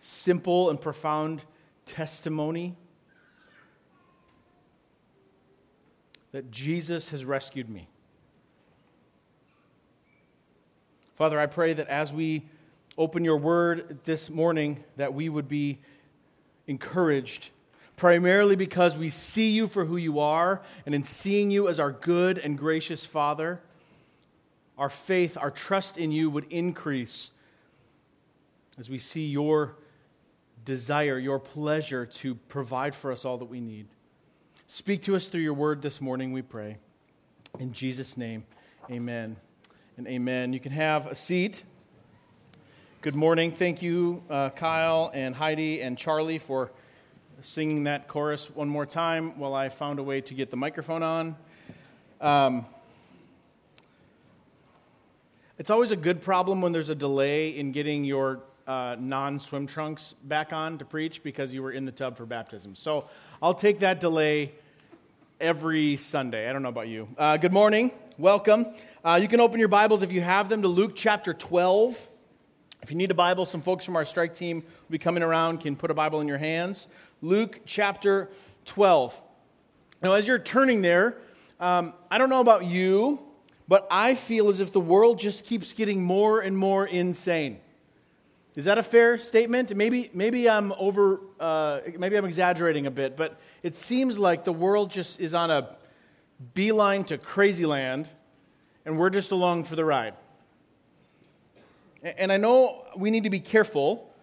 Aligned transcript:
simple 0.00 0.70
and 0.70 0.80
profound 0.80 1.42
testimony 1.86 2.76
that 6.32 6.50
Jesus 6.50 7.10
has 7.10 7.24
rescued 7.24 7.68
me. 7.68 7.88
Father, 11.14 11.38
I 11.38 11.46
pray 11.46 11.72
that 11.74 11.86
as 11.88 12.12
we 12.12 12.42
open 12.98 13.24
your 13.24 13.36
word 13.36 14.00
this 14.04 14.28
morning, 14.28 14.82
that 14.96 15.14
we 15.14 15.28
would 15.28 15.46
be 15.46 15.78
encouraged, 16.66 17.50
primarily 17.96 18.56
because 18.56 18.96
we 18.96 19.10
see 19.10 19.50
you 19.50 19.68
for 19.68 19.84
who 19.84 19.96
you 19.96 20.18
are, 20.18 20.62
and 20.84 20.94
in 20.94 21.04
seeing 21.04 21.52
you 21.52 21.68
as 21.68 21.78
our 21.78 21.92
good 21.92 22.38
and 22.38 22.58
gracious 22.58 23.06
Father, 23.06 23.60
our 24.76 24.88
faith, 24.88 25.38
our 25.40 25.52
trust 25.52 25.98
in 25.98 26.10
you 26.10 26.28
would 26.30 26.46
increase 26.50 27.30
as 28.76 28.90
we 28.90 28.98
see 28.98 29.26
your 29.26 29.76
desire, 30.64 31.18
your 31.18 31.38
pleasure 31.38 32.06
to 32.06 32.34
provide 32.34 32.94
for 32.94 33.12
us 33.12 33.24
all 33.24 33.38
that 33.38 33.44
we 33.46 33.60
need. 33.60 33.86
Speak 34.66 35.02
to 35.02 35.16
us 35.16 35.28
through 35.28 35.42
your 35.42 35.54
word 35.54 35.82
this 35.82 36.00
morning, 36.00 36.32
we 36.32 36.42
pray. 36.42 36.78
In 37.58 37.72
Jesus' 37.72 38.16
name, 38.16 38.44
amen 38.90 39.36
and 39.96 40.08
amen. 40.08 40.52
You 40.52 40.60
can 40.60 40.72
have 40.72 41.06
a 41.06 41.14
seat. 41.14 41.62
Good 43.02 43.14
morning. 43.14 43.52
Thank 43.52 43.82
you, 43.82 44.22
uh, 44.30 44.50
Kyle 44.50 45.10
and 45.12 45.34
Heidi 45.34 45.82
and 45.82 45.98
Charlie, 45.98 46.38
for 46.38 46.72
singing 47.42 47.84
that 47.84 48.08
chorus 48.08 48.50
one 48.50 48.68
more 48.68 48.86
time 48.86 49.38
while 49.38 49.54
I 49.54 49.68
found 49.68 49.98
a 49.98 50.02
way 50.02 50.22
to 50.22 50.34
get 50.34 50.50
the 50.50 50.56
microphone 50.56 51.02
on. 51.02 51.36
Um, 52.20 52.66
it's 55.58 55.70
always 55.70 55.90
a 55.90 55.96
good 55.96 56.22
problem 56.22 56.62
when 56.62 56.72
there's 56.72 56.88
a 56.88 56.94
delay 56.94 57.50
in 57.50 57.72
getting 57.72 58.04
your 58.04 58.40
uh, 58.66 58.96
non 58.98 59.38
swim 59.38 59.66
trunks 59.66 60.14
back 60.24 60.52
on 60.52 60.78
to 60.78 60.84
preach 60.84 61.22
because 61.22 61.52
you 61.52 61.62
were 61.62 61.72
in 61.72 61.84
the 61.84 61.92
tub 61.92 62.16
for 62.16 62.26
baptism. 62.26 62.74
So 62.74 63.08
I'll 63.42 63.54
take 63.54 63.80
that 63.80 64.00
delay 64.00 64.52
every 65.40 65.96
Sunday. 65.96 66.48
I 66.48 66.52
don't 66.52 66.62
know 66.62 66.68
about 66.68 66.88
you. 66.88 67.08
Uh, 67.18 67.36
good 67.36 67.52
morning. 67.52 67.92
Welcome. 68.18 68.66
Uh, 69.04 69.18
you 69.20 69.28
can 69.28 69.40
open 69.40 69.58
your 69.58 69.68
Bibles 69.68 70.02
if 70.02 70.12
you 70.12 70.20
have 70.20 70.48
them 70.48 70.62
to 70.62 70.68
Luke 70.68 70.92
chapter 70.94 71.34
12. 71.34 72.08
If 72.82 72.90
you 72.90 72.96
need 72.96 73.10
a 73.10 73.14
Bible, 73.14 73.44
some 73.44 73.62
folks 73.62 73.84
from 73.84 73.96
our 73.96 74.04
strike 74.04 74.34
team 74.34 74.58
will 74.60 74.92
be 74.92 74.98
coming 74.98 75.22
around, 75.22 75.58
can 75.58 75.76
put 75.76 75.90
a 75.90 75.94
Bible 75.94 76.20
in 76.20 76.28
your 76.28 76.38
hands. 76.38 76.88
Luke 77.22 77.60
chapter 77.66 78.30
12. 78.66 79.22
Now, 80.02 80.12
as 80.12 80.28
you're 80.28 80.38
turning 80.38 80.82
there, 80.82 81.16
um, 81.60 81.94
I 82.10 82.18
don't 82.18 82.28
know 82.28 82.40
about 82.40 82.64
you, 82.64 83.20
but 83.68 83.86
I 83.90 84.14
feel 84.14 84.48
as 84.48 84.60
if 84.60 84.72
the 84.72 84.80
world 84.80 85.18
just 85.18 85.44
keeps 85.44 85.72
getting 85.72 86.04
more 86.04 86.40
and 86.40 86.56
more 86.56 86.86
insane. 86.86 87.60
Is 88.56 88.66
that 88.66 88.78
a 88.78 88.84
fair 88.84 89.18
statement? 89.18 89.74
Maybe, 89.74 90.10
maybe 90.14 90.48
I'm 90.48 90.72
over, 90.72 91.20
uh, 91.40 91.80
maybe 91.98 92.16
I'm 92.16 92.24
exaggerating 92.24 92.86
a 92.86 92.90
bit, 92.90 93.16
but 93.16 93.40
it 93.64 93.74
seems 93.74 94.16
like 94.16 94.44
the 94.44 94.52
world 94.52 94.92
just 94.92 95.18
is 95.18 95.34
on 95.34 95.50
a 95.50 95.70
beeline 96.54 97.02
to 97.04 97.18
crazy 97.18 97.66
land, 97.66 98.08
and 98.84 98.96
we're 98.96 99.10
just 99.10 99.32
along 99.32 99.64
for 99.64 99.74
the 99.74 99.84
ride. 99.84 100.14
And 102.04 102.30
I 102.30 102.36
know 102.36 102.84
we 102.96 103.10
need 103.10 103.24
to 103.24 103.30
be 103.30 103.40
careful 103.40 104.14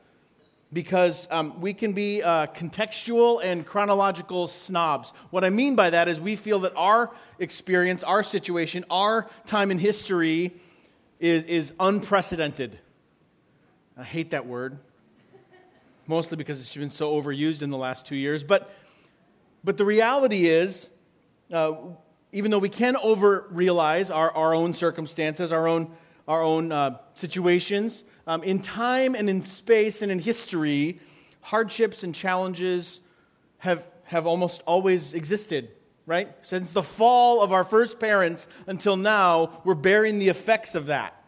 because 0.71 1.27
um, 1.29 1.59
we 1.59 1.73
can 1.73 1.91
be 1.91 2.23
uh, 2.23 2.47
contextual 2.47 3.43
and 3.43 3.65
chronological 3.65 4.47
snobs. 4.47 5.11
What 5.31 5.43
I 5.43 5.49
mean 5.49 5.75
by 5.75 5.89
that 5.89 6.07
is 6.07 6.21
we 6.21 6.37
feel 6.37 6.59
that 6.59 6.71
our 6.77 7.11
experience, 7.37 8.01
our 8.01 8.23
situation, 8.23 8.85
our 8.89 9.29
time 9.45 9.71
in 9.71 9.79
history 9.79 10.53
is, 11.19 11.43
is 11.43 11.73
unprecedented 11.81 12.79
I 14.01 14.03
hate 14.03 14.31
that 14.31 14.47
word, 14.47 14.79
mostly 16.07 16.35
because 16.35 16.59
it's 16.59 16.75
been 16.75 16.89
so 16.89 17.13
overused 17.21 17.61
in 17.61 17.69
the 17.69 17.77
last 17.77 18.07
two 18.07 18.15
years. 18.15 18.43
But, 18.43 18.73
but 19.63 19.77
the 19.77 19.85
reality 19.85 20.47
is, 20.47 20.89
uh, 21.53 21.73
even 22.31 22.49
though 22.49 22.57
we 22.57 22.67
can 22.67 22.97
over 22.97 23.45
realize 23.51 24.09
our, 24.09 24.31
our 24.31 24.55
own 24.55 24.73
circumstances, 24.73 25.51
our 25.51 25.67
own, 25.67 25.91
our 26.27 26.41
own 26.41 26.71
uh, 26.71 26.97
situations, 27.13 28.03
um, 28.25 28.41
in 28.41 28.59
time 28.59 29.13
and 29.13 29.29
in 29.29 29.43
space 29.43 30.01
and 30.01 30.11
in 30.11 30.17
history, 30.17 30.99
hardships 31.41 32.01
and 32.01 32.15
challenges 32.15 33.01
have, 33.59 33.85
have 34.05 34.25
almost 34.25 34.63
always 34.65 35.13
existed, 35.13 35.69
right? 36.07 36.27
Since 36.41 36.71
the 36.71 36.81
fall 36.81 37.43
of 37.43 37.51
our 37.51 37.63
first 37.63 37.99
parents 37.99 38.47
until 38.65 38.97
now, 38.97 39.61
we're 39.63 39.75
bearing 39.75 40.17
the 40.17 40.29
effects 40.29 40.73
of 40.73 40.87
that. 40.87 41.20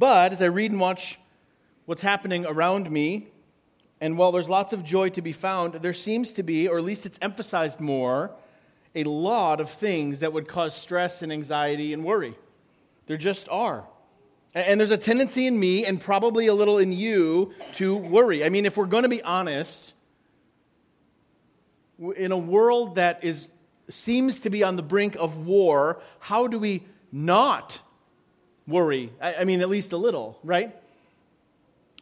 But 0.00 0.32
as 0.32 0.40
I 0.40 0.46
read 0.46 0.70
and 0.70 0.80
watch 0.80 1.18
what's 1.84 2.00
happening 2.00 2.46
around 2.46 2.90
me, 2.90 3.28
and 4.00 4.16
while 4.16 4.32
there's 4.32 4.48
lots 4.48 4.72
of 4.72 4.82
joy 4.82 5.10
to 5.10 5.20
be 5.20 5.32
found, 5.32 5.74
there 5.74 5.92
seems 5.92 6.32
to 6.32 6.42
be, 6.42 6.66
or 6.66 6.78
at 6.78 6.84
least 6.84 7.04
it's 7.04 7.18
emphasized 7.20 7.80
more, 7.80 8.30
a 8.94 9.04
lot 9.04 9.60
of 9.60 9.68
things 9.68 10.20
that 10.20 10.32
would 10.32 10.48
cause 10.48 10.74
stress 10.74 11.20
and 11.20 11.30
anxiety 11.30 11.92
and 11.92 12.02
worry. 12.02 12.34
There 13.08 13.18
just 13.18 13.46
are. 13.50 13.84
And 14.54 14.80
there's 14.80 14.90
a 14.90 14.96
tendency 14.96 15.46
in 15.46 15.60
me, 15.60 15.84
and 15.84 16.00
probably 16.00 16.46
a 16.46 16.54
little 16.54 16.78
in 16.78 16.94
you, 16.94 17.52
to 17.74 17.94
worry. 17.94 18.42
I 18.42 18.48
mean, 18.48 18.64
if 18.64 18.78
we're 18.78 18.86
going 18.86 19.02
to 19.02 19.10
be 19.10 19.22
honest, 19.22 19.92
in 22.16 22.32
a 22.32 22.38
world 22.38 22.94
that 22.94 23.22
is, 23.22 23.50
seems 23.90 24.40
to 24.40 24.48
be 24.48 24.62
on 24.62 24.76
the 24.76 24.82
brink 24.82 25.14
of 25.16 25.36
war, 25.46 26.00
how 26.20 26.46
do 26.46 26.58
we 26.58 26.84
not 27.12 27.82
worry. 28.70 29.12
I, 29.20 29.34
I 29.34 29.44
mean, 29.44 29.60
at 29.60 29.68
least 29.68 29.92
a 29.92 29.96
little, 29.96 30.38
right? 30.42 30.74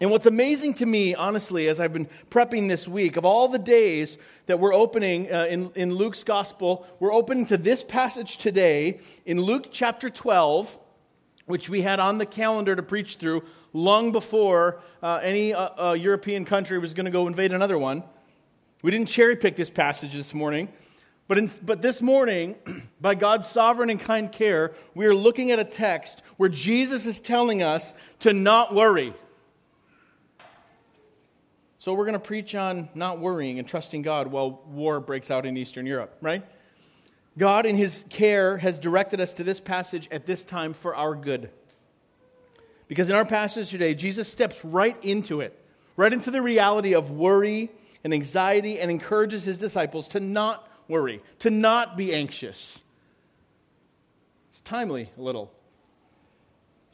And 0.00 0.12
what's 0.12 0.26
amazing 0.26 0.74
to 0.74 0.86
me, 0.86 1.16
honestly, 1.16 1.66
as 1.68 1.80
I've 1.80 1.92
been 1.92 2.08
prepping 2.30 2.68
this 2.68 2.86
week, 2.86 3.16
of 3.16 3.24
all 3.24 3.48
the 3.48 3.58
days 3.58 4.16
that 4.46 4.60
we're 4.60 4.72
opening 4.72 5.32
uh, 5.32 5.46
in, 5.46 5.72
in 5.74 5.92
Luke's 5.92 6.22
gospel, 6.22 6.86
we're 7.00 7.12
opening 7.12 7.46
to 7.46 7.56
this 7.56 7.82
passage 7.82 8.38
today 8.38 9.00
in 9.26 9.40
Luke 9.40 9.70
chapter 9.72 10.08
12, 10.08 10.78
which 11.46 11.68
we 11.68 11.82
had 11.82 11.98
on 11.98 12.18
the 12.18 12.26
calendar 12.26 12.76
to 12.76 12.82
preach 12.82 13.16
through 13.16 13.42
long 13.72 14.12
before 14.12 14.80
uh, 15.02 15.20
any 15.22 15.52
uh, 15.52 15.90
uh 15.90 15.92
European 15.92 16.44
country 16.44 16.78
was 16.78 16.94
going 16.94 17.06
to 17.06 17.12
go 17.12 17.26
invade 17.26 17.52
another 17.52 17.76
one. 17.76 18.04
We 18.82 18.92
didn't 18.92 19.08
cherry 19.08 19.34
pick 19.34 19.56
this 19.56 19.70
passage 19.70 20.12
this 20.12 20.32
morning. 20.32 20.68
But, 21.28 21.36
in, 21.36 21.50
but 21.62 21.82
this 21.82 22.00
morning, 22.00 22.56
by 23.00 23.14
God's 23.14 23.46
sovereign 23.46 23.90
and 23.90 24.00
kind 24.00 24.32
care, 24.32 24.72
we 24.94 25.04
are 25.04 25.14
looking 25.14 25.50
at 25.50 25.58
a 25.58 25.64
text 25.64 26.22
where 26.38 26.48
Jesus 26.48 27.04
is 27.04 27.20
telling 27.20 27.62
us 27.62 27.94
to 28.20 28.32
not 28.32 28.74
worry. 28.74 29.14
So 31.78 31.92
we're 31.92 32.06
going 32.06 32.14
to 32.14 32.18
preach 32.18 32.54
on 32.54 32.88
not 32.94 33.20
worrying 33.20 33.58
and 33.58 33.68
trusting 33.68 34.02
God 34.02 34.28
while 34.28 34.62
war 34.66 35.00
breaks 35.00 35.30
out 35.30 35.46
in 35.46 35.56
Eastern 35.56 35.86
Europe, 35.86 36.16
right? 36.22 36.42
God, 37.36 37.66
in 37.66 37.76
His 37.76 38.04
care, 38.08 38.56
has 38.56 38.78
directed 38.78 39.20
us 39.20 39.34
to 39.34 39.44
this 39.44 39.60
passage 39.60 40.08
at 40.10 40.26
this 40.26 40.44
time 40.44 40.72
for 40.72 40.96
our 40.96 41.14
good. 41.14 41.50
Because 42.88 43.10
in 43.10 43.14
our 43.14 43.26
passage 43.26 43.70
today, 43.70 43.94
Jesus 43.94 44.30
steps 44.30 44.64
right 44.64 44.96
into 45.04 45.42
it, 45.42 45.56
right 45.94 46.12
into 46.12 46.30
the 46.30 46.42
reality 46.42 46.94
of 46.94 47.10
worry 47.10 47.70
and 48.02 48.14
anxiety, 48.14 48.80
and 48.80 48.90
encourages 48.90 49.44
His 49.44 49.58
disciples 49.58 50.08
to 50.08 50.20
not 50.20 50.67
worry, 50.88 51.22
to 51.40 51.50
not 51.50 51.96
be 51.96 52.14
anxious. 52.14 52.82
It's 54.48 54.60
timely 54.60 55.10
a 55.16 55.20
little. 55.20 55.52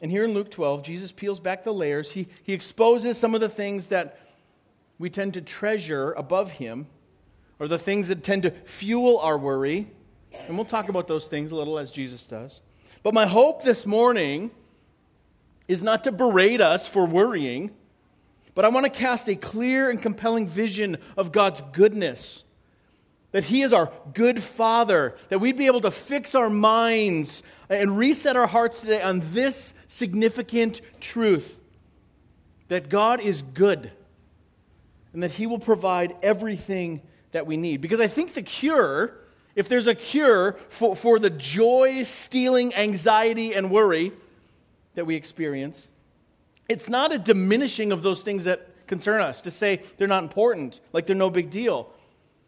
And 0.01 0.11
here 0.11 0.23
in 0.23 0.33
Luke 0.33 0.51
12, 0.51 0.83
Jesus 0.83 1.11
peels 1.11 1.39
back 1.39 1.63
the 1.63 1.73
layers. 1.73 2.11
He, 2.11 2.27
he 2.43 2.53
exposes 2.53 3.17
some 3.17 3.33
of 3.33 3.41
the 3.41 3.49
things 3.49 3.87
that 3.87 4.19
we 4.99 5.09
tend 5.09 5.33
to 5.33 5.41
treasure 5.41 6.11
above 6.13 6.51
him, 6.51 6.87
or 7.59 7.67
the 7.67 7.79
things 7.79 8.09
that 8.09 8.23
tend 8.23 8.43
to 8.43 8.51
fuel 8.51 9.17
our 9.19 9.37
worry. 9.37 9.87
And 10.47 10.55
we'll 10.55 10.65
talk 10.65 10.89
about 10.89 11.07
those 11.07 11.27
things 11.27 11.51
a 11.51 11.55
little 11.55 11.79
as 11.79 11.91
Jesus 11.91 12.25
does. 12.25 12.61
But 13.03 13.13
my 13.13 13.25
hope 13.25 13.63
this 13.63 13.85
morning 13.85 14.51
is 15.67 15.83
not 15.83 16.03
to 16.03 16.11
berate 16.11 16.61
us 16.61 16.87
for 16.87 17.05
worrying, 17.05 17.71
but 18.53 18.65
I 18.65 18.69
want 18.69 18.85
to 18.85 18.89
cast 18.89 19.27
a 19.29 19.35
clear 19.35 19.89
and 19.89 20.01
compelling 20.01 20.47
vision 20.47 20.97
of 21.17 21.31
God's 21.31 21.61
goodness 21.73 22.44
that 23.35 23.43
He 23.43 23.63
is 23.63 23.73
our 23.73 23.91
good 24.13 24.41
Father, 24.41 25.13
that 25.27 25.39
we'd 25.39 25.57
be 25.57 25.65
able 25.65 25.81
to 25.81 25.91
fix 25.91 26.35
our 26.35 26.49
minds 26.49 27.43
and 27.67 27.97
reset 27.97 28.37
our 28.37 28.47
hearts 28.47 28.79
today 28.79 29.01
on 29.01 29.19
this 29.33 29.73
significant 29.87 30.79
truth 31.01 31.59
that 32.69 32.87
God 32.87 33.19
is 33.19 33.41
good, 33.41 33.91
and 35.11 35.21
that 35.21 35.31
He 35.31 35.47
will 35.47 35.59
provide 35.59 36.15
everything 36.23 37.01
that 37.33 37.45
we 37.45 37.57
need. 37.57 37.81
Because 37.81 37.99
I 37.99 38.07
think 38.07 38.35
the 38.35 38.41
cure, 38.41 39.17
if 39.53 39.67
there's 39.67 39.87
a 39.87 39.95
cure 39.95 40.53
for, 40.69 40.95
for 40.95 41.19
the 41.19 41.29
joy 41.29 42.03
stealing 42.03 42.73
anxiety 42.73 43.53
and 43.53 43.69
worry 43.69 44.13
that 44.93 45.05
we 45.05 45.15
experience, 45.17 45.91
it's 46.69 46.89
not 46.89 47.11
a 47.11 47.19
diminishing 47.19 47.91
of 47.91 48.01
those 48.01 48.21
things 48.21 48.45
that 48.45 48.87
concern 48.87 49.19
us 49.19 49.41
to 49.41 49.51
say 49.51 49.81
they're 49.97 50.07
not 50.07 50.23
important, 50.23 50.79
like 50.93 51.05
they're 51.05 51.17
no 51.17 51.29
big 51.29 51.49
deal. 51.49 51.91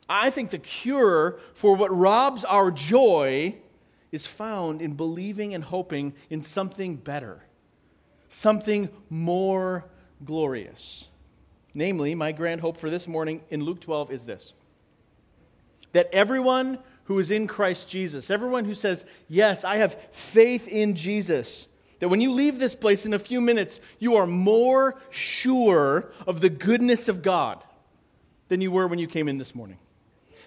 I 0.10 0.30
think 0.30 0.52
the 0.52 0.58
cure 0.58 1.40
for 1.54 1.76
what 1.76 1.96
robs 1.96 2.46
our 2.46 2.72
joy 2.72 3.58
is 4.12 4.26
found 4.26 4.82
in 4.82 4.94
believing 4.94 5.54
and 5.54 5.64
hoping 5.64 6.14
in 6.30 6.42
something 6.42 6.96
better, 6.96 7.44
something 8.30 8.90
more 9.10 9.86
glorious. 10.24 11.10
Namely, 11.74 12.16
my 12.16 12.32
grand 12.32 12.62
hope 12.62 12.78
for 12.78 12.90
this 12.90 13.08
morning 13.08 13.42
in 13.50 13.64
Luke 13.64 13.82
12 13.82 14.12
is 14.12 14.26
this 14.26 14.54
that 15.94 16.10
everyone 16.12 16.78
who 17.06 17.18
is 17.20 17.32
in 17.32 17.48
Christ 17.48 17.90
Jesus, 17.90 18.30
everyone 18.30 18.66
who 18.66 18.74
says, 18.74 19.06
Yes, 19.28 19.64
I 19.64 19.78
have 19.78 19.98
faith 20.12 20.68
in 20.68 20.96
Jesus, 20.96 21.68
that 22.00 22.10
when 22.10 22.22
you 22.22 22.32
leave 22.32 22.60
this 22.60 22.76
place 22.76 23.06
in 23.06 23.14
a 23.14 23.20
few 23.20 23.42
minutes, 23.42 23.80
you 23.98 24.16
are 24.16 24.28
more 24.28 25.00
sure 25.10 26.12
of 26.28 26.42
the 26.42 26.50
goodness 26.50 27.08
of 27.08 27.22
God 27.22 27.64
than 28.50 28.62
you 28.62 28.72
were 28.72 28.88
when 28.88 29.00
you 29.00 29.08
came 29.08 29.28
in 29.28 29.38
this 29.38 29.56
morning. 29.56 29.78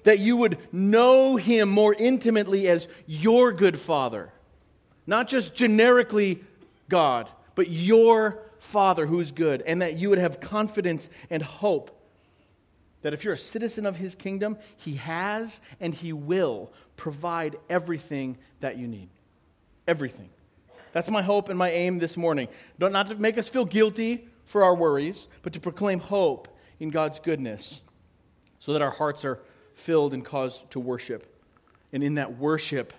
That 0.04 0.18
you 0.18 0.36
would 0.36 0.58
know 0.72 1.36
Him 1.36 1.68
more 1.68 1.94
intimately 1.94 2.68
as 2.68 2.88
your 3.06 3.52
good 3.52 3.78
Father. 3.78 4.32
Not 5.06 5.28
just 5.28 5.54
generically 5.54 6.42
God, 6.88 7.28
but 7.54 7.68
your 7.68 8.42
Father 8.58 9.06
who 9.06 9.20
is 9.20 9.32
good. 9.32 9.62
And 9.62 9.82
that 9.82 9.94
you 9.94 10.10
would 10.10 10.18
have 10.18 10.40
confidence 10.40 11.10
and 11.30 11.42
hope 11.42 11.96
that 13.02 13.14
if 13.14 13.24
you're 13.24 13.34
a 13.34 13.38
citizen 13.38 13.86
of 13.86 13.96
His 13.96 14.14
kingdom, 14.14 14.58
He 14.76 14.94
has 14.96 15.60
and 15.80 15.94
He 15.94 16.12
will 16.12 16.70
provide 16.96 17.56
everything 17.68 18.36
that 18.60 18.76
you 18.76 18.86
need. 18.86 19.08
Everything. 19.88 20.28
That's 20.92 21.08
my 21.08 21.22
hope 21.22 21.48
and 21.48 21.58
my 21.58 21.70
aim 21.70 21.98
this 21.98 22.16
morning. 22.16 22.48
Not 22.78 23.08
to 23.08 23.14
make 23.16 23.38
us 23.38 23.48
feel 23.48 23.64
guilty 23.64 24.26
for 24.44 24.64
our 24.64 24.74
worries, 24.74 25.28
but 25.42 25.52
to 25.52 25.60
proclaim 25.60 26.00
hope 26.00 26.48
in 26.78 26.90
God's 26.90 27.20
goodness 27.20 27.80
so 28.58 28.72
that 28.72 28.82
our 28.82 28.90
hearts 28.90 29.24
are 29.24 29.40
filled 29.80 30.14
and 30.14 30.24
caused 30.24 30.70
to 30.70 30.80
worship. 30.80 31.26
And 31.92 32.02
in 32.02 32.14
that 32.14 32.38
worship, 32.38 32.92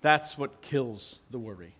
that's 0.00 0.38
what 0.38 0.62
kills 0.62 1.18
the 1.30 1.38
worry. 1.38 1.74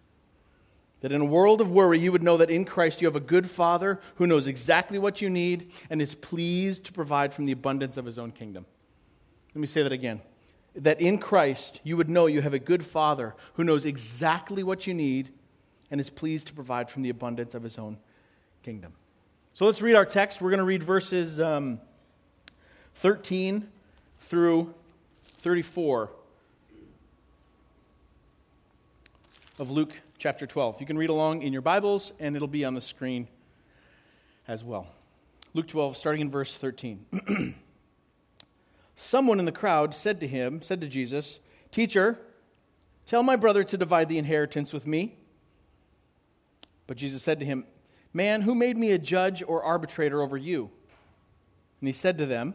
That 1.01 1.13
in 1.13 1.21
a 1.21 1.27
world 1.27 1.61
of 1.61 1.71
worry, 1.71 2.01
you 2.01 2.11
would 2.11 2.25
know 2.25 2.37
that 2.39 2.51
in 2.51 2.65
Christ 2.65 3.01
you 3.01 3.07
have 3.07 3.15
a 3.15 3.21
good 3.21 3.49
Father 3.49 4.01
who 4.17 4.27
knows 4.27 4.49
exactly 4.49 4.99
what 4.99 5.23
you 5.23 5.31
need 5.31 5.71
and 5.91 6.03
is 6.03 6.15
pleased 6.15 6.85
to 6.85 6.93
provide 6.93 7.33
from 7.33 7.47
the 7.47 7.53
abundance 7.53 7.97
of 7.97 8.05
his 8.05 8.19
own 8.19 8.33
kingdom. 8.33 8.67
Let 9.55 9.61
me 9.61 9.67
say 9.69 9.83
that 9.83 9.93
again 9.93 10.23
that 10.75 11.01
in 11.01 11.19
Christ 11.19 11.81
you 11.83 11.97
would 11.97 12.09
know 12.09 12.27
you 12.27 12.41
have 12.41 12.55
a 12.55 12.59
good 12.59 12.85
Father 12.85 13.35
who 13.55 13.65
knows 13.65 13.85
exactly 13.87 14.63
what 14.63 14.87
you 14.87 14.95
need 14.95 15.33
and 15.91 16.01
is 16.01 16.11
pleased 16.11 16.47
to 16.49 16.53
provide 16.53 16.91
from 16.91 17.03
the 17.03 17.11
abundance 17.11 17.55
of 17.55 17.63
his 17.63 17.79
own 17.79 17.99
kingdom. 18.63 18.93
So 19.55 19.67
let's 19.67 19.83
read 19.83 19.97
our 19.97 20.05
text. 20.05 20.41
We're 20.41 20.51
going 20.51 20.59
to 20.59 20.65
read 20.65 20.83
verses 20.83 21.41
um, 21.41 21.81
13 22.95 23.69
through 24.21 24.75
34 25.39 26.11
of 29.59 29.71
Luke 29.71 29.93
chapter 30.19 30.47
12. 30.47 30.81
You 30.81 30.87
can 30.87 30.99
read 30.99 31.11
along 31.11 31.43
in 31.43 31.53
your 31.53 31.63
Bibles, 31.63 32.13
and 32.19 32.37
it'll 32.37 32.49
be 32.49 32.65
on 32.65 32.75
the 32.75 32.81
screen 32.81 33.29
as 34.47 34.65
well. 34.65 34.87
Luke 35.55 35.67
12, 35.67 35.97
starting 35.97 36.21
in 36.21 36.31
verse 36.31 36.55
13. 36.55 37.07
Someone 38.95 39.39
in 39.39 39.45
the 39.45 39.53
crowd 39.53 39.95
said 39.95 40.21
to 40.21 40.27
him, 40.27 40.61
said 40.61 40.81
to 40.81 40.89
Jesus, 40.89 41.41
Teacher, 41.71 42.19
tell 43.07 43.23
my 43.23 43.37
brother 43.37 43.65
to 43.65 43.77
divide 43.77 44.09
the 44.09 44.19
inheritance 44.19 44.73
with 44.73 44.87
me. 44.87 45.17
But 46.87 46.97
Jesus 46.97 47.23
said 47.23 47.39
to 47.41 47.47
him, 47.47 47.65
Man, 48.13 48.43
who 48.43 48.55
made 48.55 48.77
me 48.77 48.93
a 48.93 48.99
judge 48.99 49.43
or 49.47 49.63
arbitrator 49.63 50.23
over 50.23 50.37
you? 50.37 50.71
And 51.81 51.87
he 51.87 51.93
said 51.93 52.19
to 52.19 52.27
them, 52.27 52.55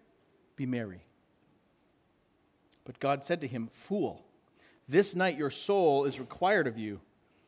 be 0.61 0.65
merry. 0.67 1.03
But 2.85 2.99
God 2.99 3.23
said 3.23 3.41
to 3.41 3.47
him, 3.47 3.69
Fool, 3.73 4.23
this 4.87 5.15
night 5.15 5.37
your 5.37 5.49
soul 5.49 6.05
is 6.05 6.19
required 6.19 6.67
of 6.67 6.77
you, 6.77 6.99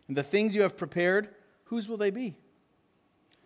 and 0.08 0.18
the 0.18 0.24
things 0.24 0.56
you 0.56 0.64
have 0.64 0.78
prepared, 0.78 1.30
whose 1.66 1.88
will 1.88 1.98
they 1.98 2.12
be? 2.12 2.38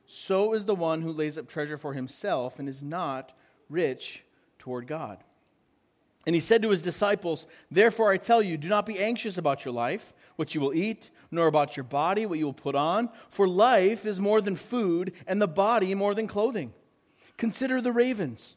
so 0.09 0.53
is 0.53 0.65
the 0.65 0.73
one 0.73 1.01
who 1.01 1.11
lays 1.11 1.37
up 1.37 1.49
treasure 1.49 1.77
for 1.77 1.93
himself 1.93 2.59
and 2.59 2.69
is 2.69 2.81
not 2.81 3.33
rich 3.69 4.23
toward 4.57 4.87
God. 4.87 5.17
And 6.25 6.33
he 6.33 6.39
said 6.39 6.61
to 6.61 6.69
his 6.69 6.81
disciples, 6.81 7.45
Therefore 7.69 8.09
I 8.09 8.17
tell 8.17 8.41
you, 8.41 8.57
do 8.57 8.69
not 8.69 8.85
be 8.85 8.99
anxious 8.99 9.37
about 9.37 9.65
your 9.65 9.73
life, 9.73 10.13
what 10.37 10.55
you 10.55 10.61
will 10.61 10.73
eat, 10.73 11.09
nor 11.29 11.47
about 11.47 11.75
your 11.75 11.83
body, 11.83 12.25
what 12.25 12.39
you 12.39 12.45
will 12.45 12.53
put 12.53 12.75
on, 12.75 13.09
for 13.29 13.47
life 13.49 14.05
is 14.05 14.19
more 14.19 14.39
than 14.39 14.55
food, 14.55 15.11
and 15.27 15.41
the 15.41 15.47
body 15.47 15.93
more 15.93 16.15
than 16.15 16.27
clothing. 16.27 16.73
Consider 17.35 17.81
the 17.81 17.91
ravens. 17.91 18.56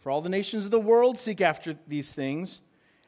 For 0.00 0.10
all 0.10 0.22
the 0.22 0.28
nations 0.28 0.64
of 0.64 0.70
the 0.70 0.80
world 0.80 1.18
seek 1.18 1.40
after 1.40 1.76
these 1.86 2.14
things, 2.14 2.62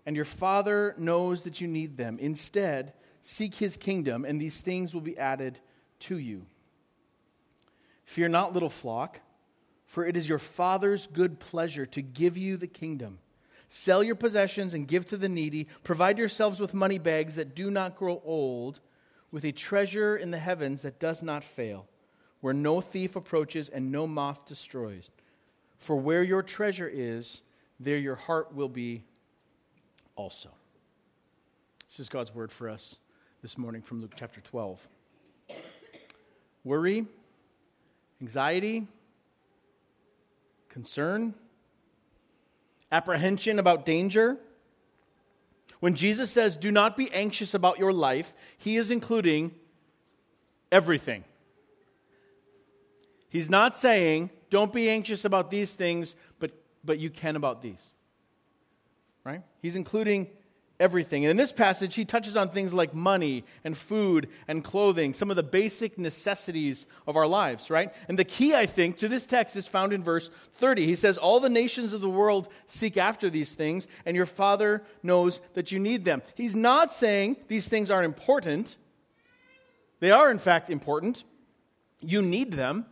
and 0.05 0.15
your 0.15 0.27
Father 0.27 0.95
knows 0.99 1.43
that 1.43 1.61
you 1.61 1.67
need 1.67 1.97
them. 1.97 2.19
Instead, 2.21 2.93
seek 3.23 3.55
his 3.55 3.77
kingdom, 3.79 4.25
and 4.25 4.41
these 4.41 4.61
things 4.61 4.93
will 4.93 5.01
be 5.01 5.19
added 5.19 5.59
to 6.01 6.19
you. 6.19 6.45
Fear 8.05 8.29
not, 8.29 8.53
little 8.53 8.69
flock, 8.69 9.21
for 9.87 10.07
it 10.07 10.17
is 10.19 10.29
your 10.29 10.39
Father's 10.39 11.07
good 11.07 11.41
pleasure 11.41 11.87
to 11.87 12.03
give 12.03 12.37
you 12.37 12.59
the 12.59 12.67
kingdom. 12.67 13.19
Sell 13.69 14.03
your 14.03 14.15
possessions 14.15 14.75
and 14.75 14.87
give 14.87 15.07
to 15.07 15.17
the 15.17 15.31
needy. 15.31 15.69
Provide 15.85 16.19
yourselves 16.19 16.61
with 16.61 16.75
money 16.75 16.99
bags 16.99 17.37
that 17.37 17.55
do 17.55 17.71
not 17.71 17.97
grow 17.97 18.21
old, 18.23 18.81
with 19.31 19.47
a 19.47 19.53
treasure 19.53 20.15
in 20.15 20.31
the 20.31 20.39
heavens 20.39 20.83
that 20.83 21.01
does 21.01 21.23
not 21.23 21.43
fail, 21.43 21.87
where 22.43 22.53
no 22.53 22.83
thief 22.83 23.17
approaches 23.17 23.71
and 23.71 23.91
no 23.91 24.07
moth 24.07 24.45
destroys. 24.45 25.11
For 25.83 25.97
where 25.97 26.23
your 26.23 26.45
treasure 26.45 26.89
is, 26.89 27.43
there 27.81 27.99
your 27.99 28.15
heart 28.15 28.55
will 28.55 28.69
be 28.69 29.03
also. 30.15 30.49
This 31.89 31.99
is 31.99 32.09
God's 32.09 32.33
word 32.33 32.53
for 32.53 32.69
us 32.69 32.99
this 33.43 33.59
morning 33.59 33.83
from 33.83 34.01
Luke 34.01 34.13
chapter 34.15 34.41
12. 34.41 34.89
Worry, 36.63 37.05
anxiety, 38.21 38.87
concern, 40.69 41.35
apprehension 42.93 43.59
about 43.59 43.85
danger, 43.85 44.39
When 45.83 45.97
Jesus 45.97 46.31
says, 46.31 46.57
do 46.57 46.71
not 46.71 46.97
be 46.97 47.11
anxious 47.11 47.55
about 47.55 47.81
your 47.81 47.93
life, 47.93 48.35
he 48.57 48.77
is 48.77 48.93
including 48.93 49.53
everything. 50.71 51.25
He's 53.29 53.51
not 53.51 53.77
saying, 53.77 54.31
don't 54.53 54.71
be 54.71 54.91
anxious 54.91 55.25
about 55.25 55.51
these 55.51 55.75
things, 55.75 56.15
but, 56.39 56.51
but 56.85 56.99
you 56.99 57.09
can 57.09 57.37
about 57.37 57.63
these. 57.63 57.91
Right? 59.25 59.41
He's 59.63 59.77
including 59.77 60.29
everything. 60.79 61.25
And 61.25 61.31
in 61.31 61.39
this 61.39 61.53
passage, 61.53 61.95
he 61.95 62.05
touches 62.05 62.37
on 62.37 62.51
things 62.51 62.75
like 62.75 62.95
money 62.95 63.45
and 63.65 63.79
food 63.79 64.29
and 64.47 64.63
clothing, 64.63 65.15
some 65.15 65.31
of 65.31 65.37
the 65.37 65.43
basic 65.43 65.97
necessities 65.97 66.87
of 67.07 67.17
our 67.17 67.27
lives, 67.27 67.71
right? 67.71 67.95
And 68.09 68.19
the 68.19 68.25
key, 68.25 68.55
I 68.55 68.67
think, 68.67 68.99
to 68.99 69.09
this 69.09 69.27
text 69.27 69.57
is 69.57 69.67
found 69.67 69.95
in 69.95 70.05
verse 70.05 70.29
30. 70.57 70.85
He 70.85 70.97
says, 70.97 71.17
All 71.17 71.41
the 71.41 71.49
nations 71.49 71.95
of 71.95 72.03
the 72.03 72.11
world 72.11 72.49
seek 72.67 72.99
after 72.99 73.31
these 73.31 73.55
things, 73.55 73.89
and 74.05 74.15
your 74.15 74.27
Father 74.27 74.83
knows 75.03 75.41
that 75.55 75.73
you 75.73 75.79
need 75.79 76.05
them. 76.05 76.21
He's 76.35 76.55
not 76.55 76.93
saying 76.93 77.39
these 77.49 77.69
things 77.69 77.91
aren't 77.91 78.05
important. 78.05 78.77
They 80.01 80.11
are, 80.11 80.31
in 80.31 80.39
fact, 80.39 80.69
important. 80.69 81.25
You 82.01 82.21
need 82.21 82.53
them. 82.53 82.85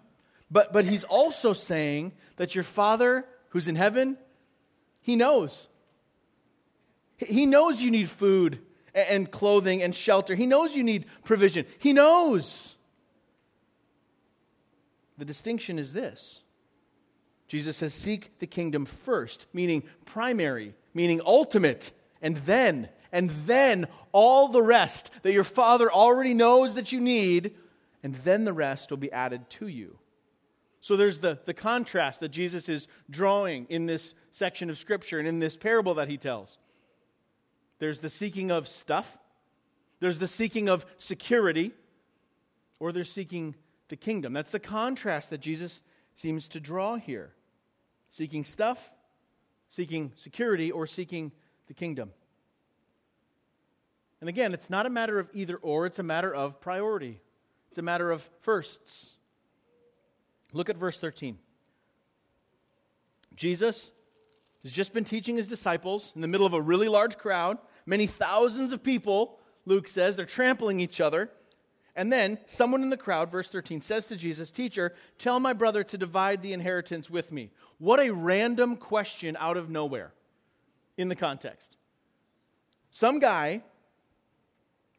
But, 0.50 0.73
but 0.73 0.85
he's 0.85 1.04
also 1.04 1.52
saying 1.52 2.12
that 2.37 2.54
your 2.54 2.64
Father 2.64 3.25
who's 3.50 3.69
in 3.69 3.76
heaven, 3.76 4.19
he 5.02 5.16
knows. 5.16 5.69
He 7.16 7.47
knows 7.47 7.80
you 7.80 7.90
need 7.90 8.09
food 8.09 8.61
and 8.95 9.30
clothing 9.30 9.83
and 9.83 9.95
shelter. 9.95 10.35
He 10.35 10.47
knows 10.47 10.75
you 10.75 10.83
need 10.83 11.07
provision. 11.25 11.66
He 11.78 11.92
knows. 11.92 12.76
The 15.19 15.25
distinction 15.25 15.78
is 15.78 15.92
this 15.92 16.42
Jesus 17.47 17.76
says, 17.76 17.92
Seek 17.92 18.38
the 18.38 18.47
kingdom 18.47 18.87
first, 18.87 19.47
meaning 19.52 19.83
primary, 20.04 20.75
meaning 20.95 21.21
ultimate, 21.25 21.92
and 22.23 22.37
then, 22.38 22.88
and 23.12 23.30
then 23.30 23.87
all 24.12 24.49
the 24.49 24.62
rest 24.62 25.11
that 25.23 25.33
your 25.33 25.45
Father 25.45 25.90
already 25.90 26.33
knows 26.33 26.75
that 26.75 26.92
you 26.92 27.00
need, 27.00 27.54
and 28.02 28.14
then 28.16 28.45
the 28.45 28.52
rest 28.52 28.90
will 28.90 28.99
be 28.99 29.12
added 29.12 29.49
to 29.50 29.66
you. 29.66 30.00
So 30.80 30.96
there's 30.96 31.20
the, 31.20 31.38
the 31.44 31.54
contrast 31.54 32.20
that 32.20 32.30
Jesus 32.30 32.68
is 32.68 32.88
drawing 33.10 33.66
in 33.68 33.87
this 33.87 34.14
section 34.30 34.70
of 34.70 34.78
Scripture 34.78 35.18
and 35.18 35.28
in 35.28 35.38
this 35.38 35.56
parable 35.56 35.94
that 35.94 36.08
he 36.08 36.16
tells. 36.16 36.58
There's 37.78 38.00
the 38.00 38.10
seeking 38.10 38.50
of 38.50 38.66
stuff, 38.68 39.18
there's 40.00 40.18
the 40.18 40.28
seeking 40.28 40.68
of 40.68 40.87
security, 40.96 41.72
or 42.78 42.92
they're 42.92 43.04
seeking 43.04 43.54
the 43.88 43.96
kingdom. 43.96 44.32
That's 44.32 44.50
the 44.50 44.60
contrast 44.60 45.30
that 45.30 45.40
Jesus 45.40 45.82
seems 46.14 46.49
to 46.49 46.60
draw 46.60 46.96
here 46.96 47.34
seeking 48.08 48.42
stuff, 48.42 48.92
seeking 49.68 50.12
security, 50.16 50.72
or 50.72 50.84
seeking 50.84 51.30
the 51.68 51.75
kingdom. 51.75 52.10
And 54.20 54.28
again, 54.28 54.52
it's 54.52 54.68
not 54.68 54.84
a 54.84 54.90
matter 54.90 55.18
of 55.20 55.30
either 55.32 55.56
or, 55.56 55.87
it's 55.87 56.00
a 56.00 56.02
matter 56.02 56.34
of 56.34 56.60
priority. 56.60 57.20
It's 57.68 57.78
a 57.78 57.82
matter 57.82 58.10
of 58.10 58.28
firsts. 58.40 59.14
Look 60.52 60.69
at 60.69 60.76
verse 60.76 60.99
13. 60.99 61.38
Jesus 63.35 63.90
has 64.62 64.73
just 64.73 64.92
been 64.92 65.04
teaching 65.04 65.37
his 65.37 65.47
disciples 65.47 66.12
in 66.14 66.21
the 66.21 66.28
middle 66.28 66.47
of 66.47 66.52
a 66.52 66.61
really 66.61 66.88
large 66.88 67.16
crowd. 67.16 67.59
Many 67.87 68.07
thousands 68.07 68.73
of 68.73 68.83
people, 68.83 69.38
Luke 69.64 69.88
says, 69.88 70.16
they're 70.16 70.26
trampling 70.26 70.80
each 70.80 71.00
other. 71.00 71.30
And 71.97 72.12
then 72.12 72.38
someone 72.47 72.83
in 72.83 72.90
the 72.90 72.97
crowd, 72.97 73.30
verse 73.30 73.49
13, 73.49 73.80
says 73.80 74.07
to 74.09 74.16
Jesus, 74.16 74.52
Teacher, 74.52 74.95
tell 75.19 75.40
my 75.40 75.52
brother 75.52 75.83
to 75.85 75.99
divide 75.99 76.42
the 76.42 76.52
inheritance 76.52 77.11
with 77.11 77.33
me. 77.33 77.50
What 77.78 78.00
a 78.00 78.11
random 78.11 78.76
question 78.76 79.37
out 79.40 79.57
of 79.57 79.71
nowhere 79.71 80.12
in 80.97 81.09
the 81.09 81.16
context. 81.16 81.76
Some 82.90 83.19
guy 83.19 83.62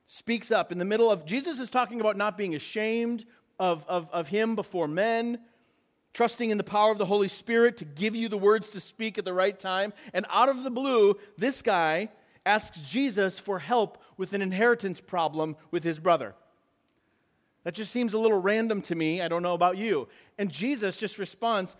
speaks 0.05 0.51
up 0.51 0.71
in 0.71 0.77
the 0.77 0.85
middle 0.85 1.09
of, 1.09 1.25
Jesus 1.25 1.59
is 1.59 1.69
talking 1.69 2.01
about 2.01 2.17
not 2.17 2.37
being 2.37 2.55
ashamed 2.55 3.25
of, 3.61 3.85
of, 3.87 4.09
of 4.09 4.27
him 4.27 4.55
before 4.55 4.87
men, 4.87 5.39
trusting 6.13 6.49
in 6.49 6.57
the 6.57 6.63
power 6.63 6.91
of 6.91 6.97
the 6.97 7.05
Holy 7.05 7.27
Spirit 7.27 7.77
to 7.77 7.85
give 7.85 8.15
you 8.15 8.27
the 8.27 8.37
words 8.37 8.71
to 8.71 8.79
speak 8.79 9.19
at 9.19 9.23
the 9.23 9.33
right 9.33 9.57
time. 9.57 9.93
And 10.15 10.25
out 10.31 10.49
of 10.49 10.63
the 10.63 10.71
blue, 10.71 11.15
this 11.37 11.61
guy 11.61 12.09
asks 12.43 12.89
Jesus 12.89 13.37
for 13.37 13.59
help 13.59 14.01
with 14.17 14.33
an 14.33 14.41
inheritance 14.41 14.99
problem 14.99 15.55
with 15.69 15.83
his 15.83 15.99
brother. 15.99 16.33
That 17.63 17.75
just 17.75 17.91
seems 17.91 18.15
a 18.15 18.19
little 18.19 18.41
random 18.41 18.81
to 18.81 18.95
me. 18.95 19.21
I 19.21 19.27
don't 19.27 19.43
know 19.43 19.53
about 19.53 19.77
you. 19.77 20.07
And 20.39 20.51
Jesus 20.51 20.97
just 20.97 21.19
responds, 21.19 21.75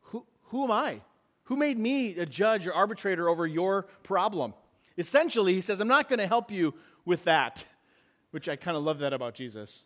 Who, 0.00 0.26
who 0.46 0.64
am 0.64 0.72
I? 0.72 1.02
Who 1.44 1.54
made 1.54 1.78
me 1.78 2.16
a 2.16 2.26
judge 2.26 2.66
or 2.66 2.74
arbitrator 2.74 3.28
over 3.28 3.46
your 3.46 3.84
problem? 4.02 4.54
Essentially, 4.98 5.54
he 5.54 5.60
says, 5.60 5.78
I'm 5.78 5.86
not 5.86 6.08
going 6.08 6.18
to 6.18 6.26
help 6.26 6.50
you 6.50 6.74
with 7.04 7.22
that, 7.24 7.64
which 8.32 8.48
I 8.48 8.56
kind 8.56 8.76
of 8.76 8.82
love 8.82 8.98
that 8.98 9.12
about 9.12 9.34
Jesus. 9.34 9.84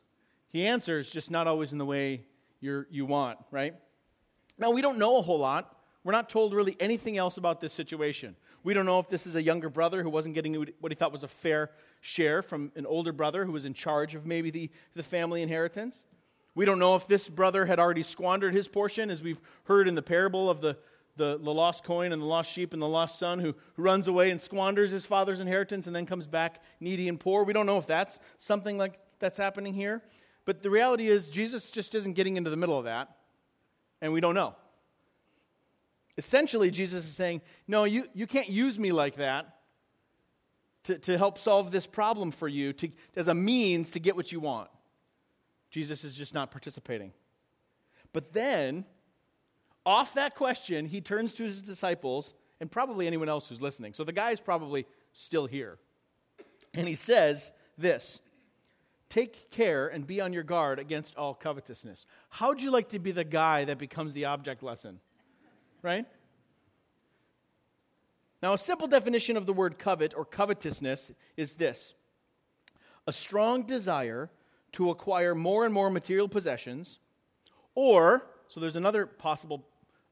He 0.51 0.67
answers, 0.67 1.11
just 1.11 1.31
not 1.31 1.47
always 1.47 1.73
in 1.73 1.79
the 1.79 1.87
way 1.87 2.25
you 2.61 2.87
you 2.91 3.07
want, 3.07 3.39
right? 3.51 3.75
Now, 4.59 4.71
we 4.71 4.83
don't 4.83 4.99
know 4.99 5.19
a 5.19 5.23
whole 5.23 5.39
lot. 5.39 5.77
We're 6.05 6.13
not 6.13 6.29
told 6.29 6.55
really 6.55 6.77
anything 6.81 7.17
else 7.17 7.37
about 7.37 7.61
this 7.61 7.73
situation. 7.73 8.35
We 8.65 8.75
don't 8.75 8.87
know 8.87 8.99
if 8.99 9.09
this 9.09 9.27
is 9.27 9.37
a 9.37 9.43
younger 9.43 9.69
brother 9.69 10.03
who 10.03 10.11
wasn't 10.11 10.35
getting 10.35 10.55
what 10.81 10.91
he 10.91 10.97
thought 10.97 11.13
was 11.13 11.23
a 11.23 11.29
fair 11.29 11.71
share 12.01 12.43
from 12.43 12.73
an 12.77 12.87
older 12.87 13.13
brother 13.13 13.45
who 13.45 13.53
was 13.53 13.65
in 13.65 13.75
charge 13.75 14.15
of 14.15 14.27
maybe 14.27 14.51
the, 14.51 14.71
the 14.95 15.03
family 15.03 15.43
inheritance. 15.43 16.05
We 16.55 16.65
don't 16.65 16.79
know 16.79 16.97
if 16.97 17.07
this 17.07 17.29
brother 17.29 17.67
had 17.67 17.79
already 17.79 18.03
squandered 18.03 18.53
his 18.53 18.67
portion, 18.67 19.11
as 19.11 19.23
we've 19.23 19.41
heard 19.65 19.87
in 19.87 19.95
the 19.95 20.03
parable 20.03 20.51
of 20.51 20.61
the, 20.61 20.77
the, 21.17 21.39
the 21.39 21.55
lost 21.55 21.85
coin 21.85 22.13
and 22.13 22.21
the 22.21 22.27
lost 22.27 22.51
sheep 22.51 22.73
and 22.73 22.83
the 22.83 22.89
lost 22.89 23.19
son 23.19 23.39
who, 23.39 23.55
who 23.75 23.83
runs 23.83 24.09
away 24.09 24.31
and 24.31 24.41
squanders 24.41 24.91
his 24.91 25.07
father's 25.07 25.41
inheritance 25.41 25.87
and 25.87 25.95
then 25.95 26.07
comes 26.07 26.27
back 26.27 26.61
needy 26.81 27.09
and 27.09 27.21
poor. 27.21 27.45
We 27.45 27.53
don't 27.53 27.67
know 27.67 27.79
if 27.79 27.87
that's 27.87 28.19
something 28.39 28.77
like 28.77 28.99
that's 29.21 29.39
happening 29.39 29.75
here. 29.75 30.03
But 30.49 30.63
the 30.63 30.71
reality 30.71 31.09
is, 31.09 31.29
Jesus 31.29 31.71
just 31.71 31.95
isn't 31.95 32.15
getting 32.15 32.39
into 32.39 32.49
the 32.49 32.57
middle 32.57 32.79
of 32.79 32.87
that, 32.87 33.15
and 34.01 34.15
we 34.15 34.23
don't 34.23 34.35
know. 34.35 34.57
Essentially, 36.17 36.71
Jesus 36.71 37.05
is 37.05 37.15
saying, 37.15 37.43
No, 37.67 37.85
you, 37.85 38.07
you 38.15 38.27
can't 38.27 38.49
use 38.49 38.79
me 38.79 38.91
like 38.91 39.17
that 39.17 39.59
to, 40.85 40.97
to 41.01 41.19
help 41.19 41.37
solve 41.37 41.71
this 41.71 41.87
problem 41.87 42.31
for 42.31 42.49
you 42.49 42.73
to, 42.73 42.89
as 43.15 43.29
a 43.29 43.35
means 43.35 43.91
to 43.91 44.01
get 44.01 44.17
what 44.17 44.33
you 44.33 44.41
want. 44.41 44.71
Jesus 45.69 46.03
is 46.03 46.17
just 46.17 46.33
not 46.33 46.51
participating. 46.51 47.13
But 48.15 48.33
then, 48.33 48.87
off 49.85 50.15
that 50.15 50.35
question, 50.35 50.87
he 50.87 51.03
turns 51.03 51.35
to 51.35 51.43
his 51.43 51.61
disciples 51.61 52.33
and 52.59 52.71
probably 52.71 53.07
anyone 53.07 53.29
else 53.29 53.51
who's 53.51 53.61
listening. 53.61 53.93
So 53.93 54.03
the 54.03 54.13
guy 54.13 54.31
is 54.31 54.41
probably 54.41 54.87
still 55.13 55.45
here. 55.45 55.79
And 56.73 56.89
he 56.89 56.95
says 56.95 57.53
this 57.77 58.23
Take 59.09 59.51
care 59.51 59.89
and 59.89 60.07
be 60.07 60.21
on 60.21 60.33
your 60.33 60.43
guard 60.43 60.79
against 60.79 61.17
all 61.17 61.35
covetousness. 61.35 62.07
How'd 62.29 62.61
you 62.61 62.71
like 62.71 62.91
to 62.91 62.99
be 62.99 63.13
the 63.13 63.25
guy 63.25 63.65
that 63.65 63.79
becomes 63.79 64.13
the 64.13 64.27
object 64.27 64.63
lesson? 64.63 65.01
right? 65.83 66.07
Now, 68.43 68.53
a 68.53 68.59
simple 68.59 68.87
definition 68.87 69.37
of 69.37 69.47
the 69.47 69.53
word 69.53 69.79
covet 69.79 70.15
or 70.17 70.25
covetousness 70.25 71.13
is 71.37 71.55
this 71.55 71.95
a 73.07 73.13
strong 73.13 73.63
desire 73.65 74.31
to 74.73 74.91
acquire 74.91 75.35
more 75.35 75.65
and 75.65 75.73
more 75.73 75.91
material 75.91 76.29
possessions, 76.29 76.99
or, 77.75 78.27
so 78.49 78.61
there's 78.61 78.77
another 78.77 79.07
possible 79.07 79.67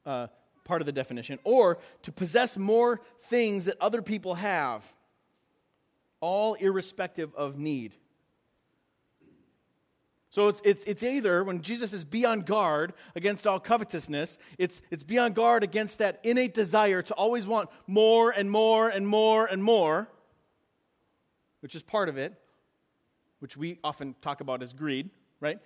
uh, 0.05 0.27
part 0.63 0.81
of 0.81 0.85
the 0.85 0.91
definition, 0.91 1.39
or 1.43 1.77
to 2.01 2.11
possess 2.11 2.57
more 2.57 3.01
things 3.19 3.65
that 3.65 3.77
other 3.79 4.01
people 4.01 4.35
have, 4.35 4.85
all 6.19 6.55
irrespective 6.55 7.33
of 7.35 7.57
need. 7.59 7.93
So 10.29 10.49
it's, 10.49 10.61
it's, 10.65 10.83
it's 10.83 11.03
either 11.03 11.43
when 11.43 11.61
Jesus 11.61 11.93
is 11.93 12.03
be 12.03 12.25
on 12.25 12.41
guard 12.41 12.93
against 13.15 13.47
all 13.47 13.59
covetousness, 13.59 14.39
it's, 14.57 14.81
it's 14.91 15.03
be 15.03 15.17
on 15.17 15.33
guard 15.33 15.63
against 15.63 15.99
that 15.99 16.19
innate 16.23 16.53
desire 16.53 17.01
to 17.01 17.13
always 17.13 17.47
want 17.47 17.69
more 17.87 18.31
and 18.31 18.51
more 18.51 18.89
and 18.89 19.07
more 19.07 19.45
and 19.45 19.63
more, 19.63 20.09
which 21.61 21.75
is 21.75 21.83
part 21.83 22.09
of 22.09 22.17
it, 22.17 22.33
which 23.39 23.55
we 23.55 23.79
often 23.83 24.15
talk 24.21 24.41
about 24.41 24.61
as 24.61 24.73
greed, 24.73 25.09
right? 25.39 25.59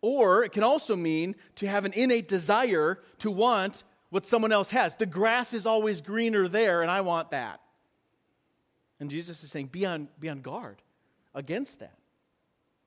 Or 0.00 0.42
it 0.44 0.50
can 0.52 0.64
also 0.64 0.96
mean 0.96 1.36
to 1.56 1.68
have 1.68 1.84
an 1.84 1.92
innate 1.92 2.28
desire 2.28 3.00
to 3.20 3.30
want 3.30 3.84
what 4.10 4.26
someone 4.26 4.52
else 4.52 4.70
has. 4.70 4.96
The 4.96 5.06
grass 5.06 5.54
is 5.54 5.66
always 5.66 6.02
greener 6.02 6.48
there, 6.48 6.82
and 6.82 6.90
I 6.90 7.00
want 7.00 7.30
that. 7.30 7.60
And 8.98 9.08
Jesus 9.10 9.42
is 9.44 9.50
saying, 9.50 9.66
be 9.66 9.86
on, 9.86 10.08
be 10.18 10.28
on 10.28 10.40
guard 10.40 10.82
against 11.34 11.78
that. 11.78 11.96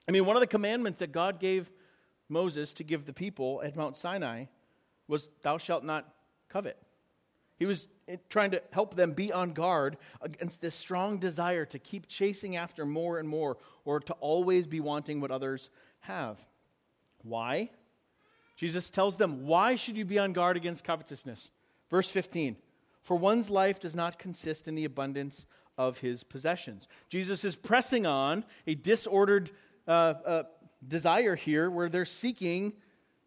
I 0.08 0.12
mean, 0.12 0.26
one 0.26 0.36
of 0.36 0.42
the 0.42 0.48
commandments 0.48 1.00
that 1.00 1.12
God 1.12 1.40
gave 1.40 1.72
Moses 2.30 2.74
to 2.74 2.84
give 2.84 3.06
the 3.06 3.14
people 3.14 3.62
at 3.64 3.76
Mount 3.76 3.98
Sinai 3.98 4.46
was, 5.08 5.30
Thou 5.42 5.58
shalt 5.58 5.84
not 5.84 6.08
covet. 6.50 6.78
He 7.58 7.66
was 7.66 7.88
eh, 8.08 8.18
trying 8.30 8.52
to 8.52 8.62
help 8.72 8.96
them 8.96 9.12
be 9.12 9.34
on 9.34 9.52
guard 9.52 9.98
against 10.22 10.62
this 10.62 10.76
strong 10.76 11.18
desire 11.18 11.66
to 11.66 11.80
keep 11.80 12.08
chasing 12.08 12.56
after 12.56 12.86
more 12.86 13.20
and 13.20 13.28
more 13.28 13.58
or 13.84 14.00
to 14.02 14.14
always 14.14 14.68
be 14.68 14.80
wanting 14.80 15.20
what 15.20 15.32
others 15.32 15.70
have. 16.02 16.46
Why? 17.24 17.72
Jesus 18.56 18.90
tells 18.90 19.18
them, 19.18 19.46
Why 19.46 19.76
should 19.76 19.98
you 19.98 20.06
be 20.06 20.20
on 20.20 20.34
guard 20.34 20.58
against 20.58 20.84
covetousness? 20.84 21.52
Verse 21.90 22.10
15 22.10 22.58
For 23.02 23.18
one's 23.18 23.50
life 23.50 23.80
does 23.80 23.96
not 23.96 24.20
consist 24.20 24.68
in 24.68 24.76
the 24.76 24.86
abundance 24.86 25.46
of 25.78 26.00
his 26.00 26.24
possessions. 26.24 26.88
Jesus 27.10 27.44
is 27.44 27.56
pressing 27.56 28.06
on 28.06 28.46
a 28.66 28.76
disordered 28.76 29.52
uh, 29.88 29.92
uh, 29.92 30.44
desire 30.86 31.36
here 31.36 31.70
where 31.70 31.90
they're 31.90 32.06
seeking 32.06 32.74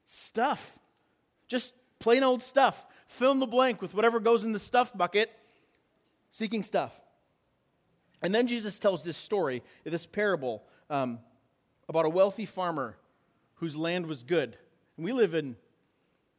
stuff. 0.04 0.78
Just 1.48 1.74
plain 1.98 2.22
old 2.22 2.42
stuff. 2.42 2.86
Fill 3.06 3.32
in 3.32 3.40
the 3.40 3.46
blank 3.46 3.82
with 3.82 3.94
whatever 3.94 4.20
goes 4.20 4.44
in 4.44 4.52
the 4.52 4.58
stuff 4.58 4.96
bucket, 4.96 5.30
seeking 6.30 6.62
stuff. 6.62 6.98
And 8.22 8.34
then 8.34 8.46
Jesus 8.46 8.78
tells 8.78 9.02
this 9.02 9.16
story, 9.16 9.62
this 9.84 10.06
parable 10.06 10.62
um, 10.90 11.18
about 11.88 12.04
a 12.04 12.10
wealthy 12.10 12.46
farmer 12.46 12.96
whose 13.54 13.76
land 13.76 14.06
was 14.06 14.22
good. 14.22 14.56
And 14.96 15.04
we 15.04 15.12
live 15.12 15.34
in 15.34 15.56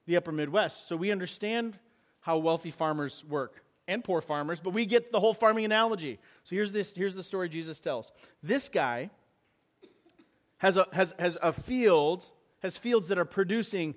the 0.05 0.17
upper 0.17 0.31
Midwest, 0.31 0.87
so 0.87 0.95
we 0.95 1.11
understand 1.11 1.77
how 2.21 2.37
wealthy 2.37 2.71
farmers 2.71 3.23
work 3.27 3.63
and 3.87 4.03
poor 4.03 4.21
farmers, 4.21 4.61
but 4.61 4.71
we 4.71 4.85
get 4.85 5.11
the 5.11 5.19
whole 5.19 5.33
farming 5.33 5.65
analogy. 5.65 6.19
So 6.43 6.55
here's, 6.55 6.71
this, 6.71 6.93
here's 6.93 7.15
the 7.15 7.23
story 7.23 7.49
Jesus 7.49 7.79
tells. 7.79 8.11
This 8.41 8.69
guy 8.69 9.09
has 10.61 10.77
a, 10.77 10.85
has, 10.93 11.15
has 11.17 11.39
a 11.41 11.51
field, 11.51 12.29
has 12.59 12.77
fields 12.77 13.07
that 13.07 13.17
are 13.17 13.25
producing 13.25 13.95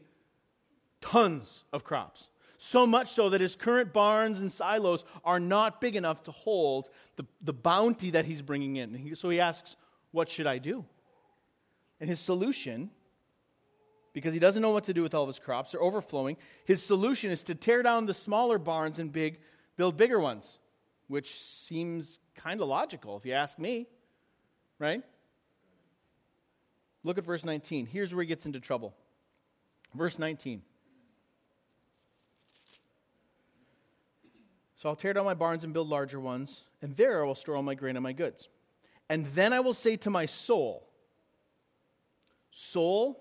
tons 1.03 1.63
of 1.75 1.85
crops. 1.85 2.31
So 2.57 2.87
much 2.87 3.13
so 3.13 3.29
that 3.29 3.43
his 3.43 3.55
current 3.55 3.93
barns 3.93 4.41
and 4.41 4.51
silos 4.51 5.05
are 5.27 5.39
not 5.39 5.79
big 5.79 5.95
enough 5.95 6.23
to 6.23 6.31
hold 6.31 6.89
the, 7.17 7.27
the 7.43 7.53
bounty 7.53 8.13
that 8.13 8.25
he's 8.25 8.41
bringing 8.41 8.77
in. 8.77 9.15
So 9.15 9.29
he 9.29 9.41
asks, 9.41 9.77
What 10.13 10.31
should 10.31 10.47
I 10.47 10.57
do? 10.57 10.87
And 12.01 12.09
his 12.09 12.19
solution, 12.19 12.89
because 14.15 14.33
he 14.33 14.41
doesn't 14.41 14.63
know 14.63 14.71
what 14.71 14.85
to 14.85 14.95
do 14.95 15.03
with 15.03 15.15
all 15.15 15.25
of 15.25 15.29
his 15.29 15.39
crops, 15.39 15.73
they're 15.73 15.83
overflowing, 15.83 16.39
his 16.65 16.83
solution 16.83 17.31
is 17.31 17.43
to 17.43 17.55
tear 17.55 17.83
down 17.83 18.07
the 18.07 18.15
smaller 18.15 18.57
barns 18.57 18.99
and 18.99 19.13
big, 19.13 19.39
build 19.77 19.99
bigger 19.99 20.19
ones, 20.19 20.59
which 21.09 21.39
seems 21.39 22.21
kind 22.35 22.63
of 22.63 22.69
logical 22.69 23.19
if 23.19 23.27
you 23.27 23.35
ask 23.35 23.59
me, 23.59 23.87
right? 24.79 25.03
Look 27.05 27.19
at 27.19 27.25
verse 27.25 27.45
19. 27.45 27.87
Here's 27.87 28.15
where 28.15 28.23
he 28.23 28.27
gets 28.27 28.47
into 28.47 28.59
trouble. 28.59 28.95
Verse 29.95 30.19
19. 30.19 30.63
So 34.77 34.89
I'll 34.89 34.97
tear 34.97 35.13
down 35.13 35.25
my 35.25 35.35
barns 35.35 35.65
and 35.65 35.73
build 35.73 35.89
larger 35.89 36.19
ones, 36.19 36.65
and 36.83 36.97
there 36.97 37.23
I 37.23 37.27
will 37.27 37.35
store 37.35 37.57
all 37.57 37.63
my 37.63 37.75
grain 37.75 37.97
and 37.97 38.03
my 38.03 38.13
goods. 38.13 38.49
And 39.09 39.27
then 39.27 39.53
I 39.53 39.61
will 39.61 39.73
say 39.75 39.97
to 39.97 40.11
my 40.11 40.27
soul, 40.27 40.89
Soul, 42.51 43.21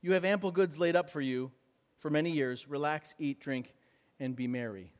you 0.00 0.12
have 0.12 0.24
ample 0.24 0.50
goods 0.50 0.78
laid 0.78 0.96
up 0.96 1.10
for 1.10 1.20
you 1.20 1.52
for 1.98 2.10
many 2.10 2.30
years. 2.30 2.68
Relax, 2.68 3.14
eat, 3.18 3.40
drink, 3.40 3.72
and 4.18 4.34
be 4.34 4.46
merry. 4.46 4.92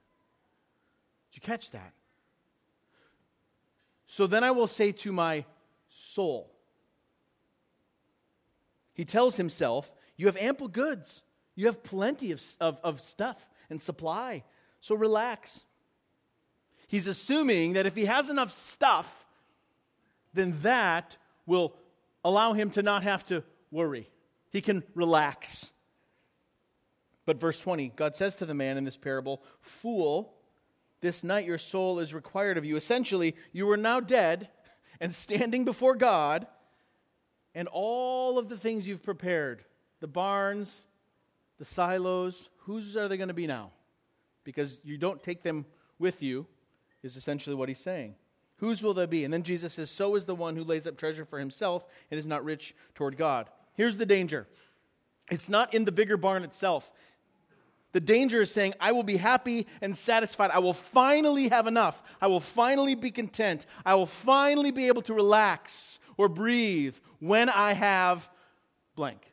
Did 1.30 1.36
you 1.36 1.40
catch 1.40 1.72
that? 1.72 1.92
So 4.06 4.26
then 4.26 4.44
I 4.44 4.52
will 4.52 4.66
say 4.66 4.92
to 4.92 5.12
my 5.12 5.44
soul, 5.88 6.57
he 8.98 9.04
tells 9.04 9.36
himself, 9.36 9.94
You 10.16 10.26
have 10.26 10.36
ample 10.36 10.68
goods. 10.68 11.22
You 11.54 11.66
have 11.66 11.82
plenty 11.82 12.32
of, 12.32 12.44
of, 12.60 12.80
of 12.82 13.00
stuff 13.00 13.48
and 13.70 13.80
supply. 13.80 14.42
So 14.80 14.94
relax. 14.96 15.64
He's 16.88 17.06
assuming 17.06 17.74
that 17.74 17.86
if 17.86 17.94
he 17.94 18.06
has 18.06 18.28
enough 18.28 18.50
stuff, 18.50 19.26
then 20.34 20.54
that 20.62 21.16
will 21.46 21.76
allow 22.24 22.52
him 22.54 22.70
to 22.70 22.82
not 22.82 23.04
have 23.04 23.24
to 23.26 23.44
worry. 23.70 24.10
He 24.50 24.60
can 24.60 24.82
relax. 24.94 25.70
But 27.24 27.40
verse 27.40 27.60
20, 27.60 27.92
God 27.94 28.16
says 28.16 28.36
to 28.36 28.46
the 28.46 28.54
man 28.54 28.76
in 28.78 28.84
this 28.84 28.96
parable, 28.96 29.42
Fool, 29.60 30.34
this 31.00 31.22
night 31.22 31.46
your 31.46 31.58
soul 31.58 32.00
is 32.00 32.12
required 32.12 32.58
of 32.58 32.64
you. 32.64 32.74
Essentially, 32.74 33.36
you 33.52 33.70
are 33.70 33.76
now 33.76 34.00
dead 34.00 34.48
and 35.00 35.14
standing 35.14 35.64
before 35.64 35.94
God 35.94 36.48
and 37.54 37.68
all 37.70 38.38
of 38.38 38.48
the 38.48 38.56
things 38.56 38.86
you've 38.86 39.02
prepared 39.02 39.64
the 40.00 40.06
barns, 40.06 40.86
the 41.58 41.64
silos 41.64 42.50
whose 42.58 42.96
are 42.96 43.08
they 43.08 43.16
going 43.16 43.28
to 43.28 43.34
be 43.34 43.46
now? 43.46 43.72
Because 44.44 44.80
you 44.84 44.96
don't 44.96 45.22
take 45.22 45.42
them 45.42 45.66
with 45.98 46.22
you, 46.22 46.46
is 47.02 47.16
essentially 47.16 47.56
what 47.56 47.68
he's 47.68 47.80
saying. 47.80 48.14
Whose 48.56 48.82
will 48.82 48.94
they 48.94 49.06
be? 49.06 49.24
And 49.24 49.32
then 49.32 49.42
Jesus 49.42 49.74
says, 49.74 49.90
So 49.90 50.14
is 50.16 50.24
the 50.24 50.34
one 50.34 50.56
who 50.56 50.64
lays 50.64 50.86
up 50.86 50.96
treasure 50.96 51.24
for 51.24 51.38
himself 51.38 51.86
and 52.10 52.18
is 52.18 52.26
not 52.26 52.44
rich 52.44 52.74
toward 52.94 53.16
God. 53.16 53.48
Here's 53.74 53.96
the 53.96 54.06
danger 54.06 54.46
it's 55.30 55.48
not 55.48 55.74
in 55.74 55.84
the 55.84 55.92
bigger 55.92 56.16
barn 56.16 56.44
itself. 56.44 56.90
The 57.92 58.00
danger 58.00 58.42
is 58.42 58.50
saying, 58.50 58.74
I 58.80 58.92
will 58.92 59.02
be 59.02 59.16
happy 59.16 59.66
and 59.80 59.96
satisfied. 59.96 60.50
I 60.50 60.58
will 60.58 60.74
finally 60.74 61.48
have 61.48 61.66
enough. 61.66 62.02
I 62.20 62.26
will 62.26 62.40
finally 62.40 62.94
be 62.94 63.10
content. 63.10 63.66
I 63.84 63.94
will 63.94 64.06
finally 64.06 64.70
be 64.70 64.88
able 64.88 65.02
to 65.02 65.14
relax 65.14 65.98
or 66.18 66.28
breathe 66.28 66.98
when 67.20 67.48
I 67.48 67.72
have 67.72 68.28
blank. 68.94 69.32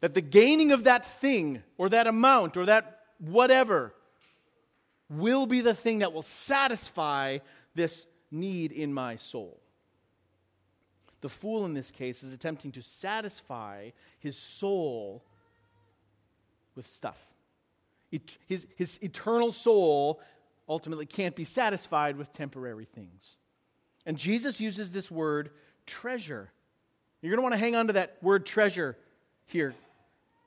That 0.00 0.12
the 0.12 0.20
gaining 0.20 0.72
of 0.72 0.84
that 0.84 1.06
thing 1.06 1.62
or 1.78 1.88
that 1.88 2.06
amount 2.06 2.58
or 2.58 2.66
that 2.66 3.00
whatever 3.18 3.94
will 5.08 5.46
be 5.46 5.60
the 5.60 5.74
thing 5.74 6.00
that 6.00 6.12
will 6.12 6.22
satisfy 6.22 7.38
this 7.74 8.06
need 8.30 8.72
in 8.72 8.92
my 8.92 9.16
soul. 9.16 9.60
The 11.20 11.28
fool 11.28 11.64
in 11.66 11.74
this 11.74 11.90
case 11.90 12.22
is 12.22 12.32
attempting 12.32 12.72
to 12.72 12.82
satisfy 12.82 13.90
his 14.18 14.38
soul 14.38 15.24
with 16.74 16.86
stuff. 16.86 17.22
His, 18.46 18.66
his 18.76 18.98
eternal 19.02 19.52
soul 19.52 20.20
ultimately 20.68 21.06
can't 21.06 21.36
be 21.36 21.44
satisfied 21.44 22.16
with 22.16 22.32
temporary 22.32 22.86
things. 22.86 23.36
And 24.10 24.18
Jesus 24.18 24.60
uses 24.60 24.90
this 24.90 25.08
word 25.08 25.50
treasure. 25.86 26.50
You're 27.22 27.30
going 27.30 27.38
to 27.38 27.42
want 27.42 27.52
to 27.52 27.60
hang 27.60 27.76
on 27.76 27.86
to 27.86 27.92
that 27.92 28.16
word 28.20 28.44
treasure 28.44 28.98
here. 29.46 29.72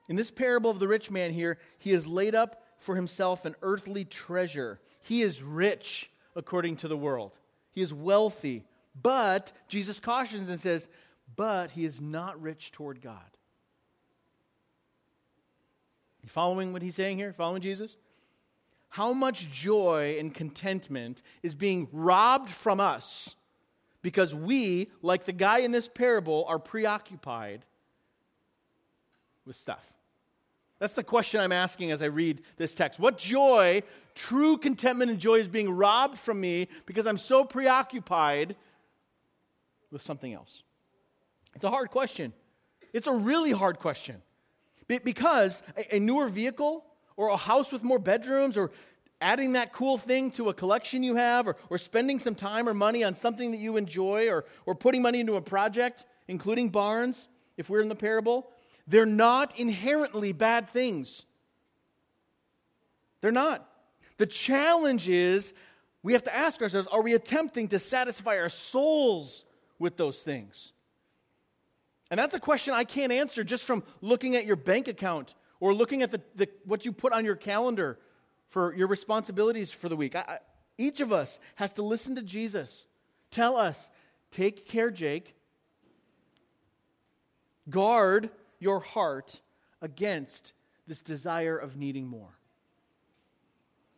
In 0.09 0.17
this 0.17 0.31
parable 0.31 0.69
of 0.69 0.79
the 0.79 0.87
rich 0.89 1.09
man 1.09 1.31
here, 1.31 1.57
he 1.77 1.91
has 1.91 2.05
laid 2.05 2.35
up 2.35 2.61
for 2.77 2.97
himself 2.97 3.45
an 3.45 3.55
earthly 3.61 4.03
treasure. 4.03 4.81
He 5.01 5.21
is 5.21 5.41
rich 5.41 6.11
according 6.35 6.75
to 6.75 6.89
the 6.89 6.97
world, 6.97 7.37
he 7.71 7.81
is 7.81 7.93
wealthy. 7.93 8.65
But 9.01 9.53
Jesus 9.69 10.01
cautions 10.01 10.49
and 10.49 10.59
says, 10.59 10.89
but 11.33 11.71
he 11.71 11.85
is 11.85 12.01
not 12.01 12.41
rich 12.41 12.73
toward 12.73 13.01
God. 13.01 13.37
You 16.21 16.27
following 16.27 16.73
what 16.73 16.81
he's 16.81 16.95
saying 16.95 17.17
here? 17.17 17.31
Following 17.31 17.61
Jesus? 17.61 17.95
How 18.89 19.13
much 19.13 19.49
joy 19.49 20.17
and 20.19 20.35
contentment 20.35 21.23
is 21.41 21.55
being 21.55 21.87
robbed 21.93 22.49
from 22.49 22.81
us 22.81 23.37
because 24.03 24.35
we, 24.35 24.91
like 25.01 25.25
the 25.25 25.31
guy 25.31 25.59
in 25.59 25.71
this 25.71 25.89
parable, 25.89 26.45
are 26.47 26.59
preoccupied 26.59 27.65
with 29.45 29.55
stuff. 29.55 29.91
That's 30.77 30.93
the 30.93 31.03
question 31.03 31.39
I'm 31.39 31.53
asking 31.53 31.91
as 31.91 32.01
I 32.01 32.07
read 32.07 32.41
this 32.57 32.75
text. 32.75 32.99
What 32.99 33.17
joy, 33.17 33.83
true 34.13 34.57
contentment 34.57 35.09
and 35.09 35.19
joy, 35.19 35.39
is 35.39 35.47
being 35.47 35.71
robbed 35.71 36.19
from 36.19 36.39
me 36.41 36.67
because 36.85 37.07
I'm 37.07 37.17
so 37.17 37.45
preoccupied 37.45 38.55
with 39.89 40.01
something 40.01 40.33
else? 40.33 40.63
It's 41.55 41.63
a 41.63 41.69
hard 41.69 41.89
question. 41.89 42.33
It's 42.91 43.07
a 43.07 43.13
really 43.13 43.51
hard 43.51 43.79
question. 43.79 44.21
Because 44.87 45.63
a 45.89 45.99
newer 45.99 46.27
vehicle 46.27 46.83
or 47.15 47.29
a 47.29 47.37
house 47.37 47.71
with 47.71 47.83
more 47.83 47.99
bedrooms 47.99 48.57
or 48.57 48.71
adding 49.23 49.53
that 49.53 49.71
cool 49.73 49.97
thing 49.97 50.29
to 50.31 50.49
a 50.49 50.53
collection 50.53 51.01
you 51.01 51.15
have, 51.15 51.47
or, 51.47 51.55
or 51.69 51.77
spending 51.77 52.19
some 52.19 52.35
time 52.35 52.67
or 52.67 52.73
money 52.73 53.03
on 53.03 53.15
something 53.15 53.51
that 53.51 53.57
you 53.57 53.77
enjoy, 53.77 54.29
or, 54.29 54.45
or 54.65 54.75
putting 54.75 55.01
money 55.01 55.19
into 55.19 55.35
a 55.35 55.41
project, 55.41 56.05
including 56.27 56.69
barns, 56.69 57.27
if 57.57 57.69
we're 57.69 57.81
in 57.81 57.89
the 57.89 57.95
parable, 57.95 58.49
they're 58.87 59.05
not 59.05 59.57
inherently 59.57 60.33
bad 60.33 60.69
things. 60.69 61.23
They're 63.21 63.31
not. 63.31 63.67
The 64.17 64.25
challenge 64.25 65.07
is 65.07 65.53
we 66.03 66.13
have 66.13 66.23
to 66.23 66.35
ask 66.35 66.61
ourselves 66.61 66.87
are 66.91 67.01
we 67.01 67.13
attempting 67.13 67.69
to 67.69 67.79
satisfy 67.79 68.37
our 68.37 68.49
souls 68.49 69.45
with 69.79 69.97
those 69.97 70.21
things? 70.21 70.73
And 72.11 72.19
that's 72.19 72.35
a 72.35 72.39
question 72.39 72.73
I 72.73 72.83
can't 72.83 73.11
answer 73.11 73.43
just 73.43 73.63
from 73.63 73.83
looking 74.01 74.35
at 74.35 74.45
your 74.45 74.57
bank 74.57 74.87
account 74.87 75.33
or 75.59 75.73
looking 75.73 76.03
at 76.03 76.11
the, 76.11 76.21
the, 76.35 76.49
what 76.65 76.85
you 76.85 76.91
put 76.91 77.13
on 77.13 77.23
your 77.25 77.35
calendar 77.35 77.97
for 78.53 78.75
your 78.75 78.85
responsibilities 78.85 79.71
for 79.71 79.89
the 79.89 79.95
week. 79.95 80.15
I, 80.15 80.19
I, 80.19 80.37
each 80.77 81.01
of 81.01 81.11
us 81.11 81.39
has 81.55 81.73
to 81.73 81.81
listen 81.81 82.13
to 82.17 82.21
Jesus. 82.21 82.85
Tell 83.31 83.57
us, 83.57 83.89
take 84.29 84.67
care, 84.67 84.91
Jake. 84.91 85.33
Guard 87.67 88.29
your 88.59 88.79
heart 88.79 89.41
against 89.81 90.53
this 90.85 91.01
desire 91.01 91.57
of 91.57 91.77
needing 91.77 92.05
more. 92.05 92.37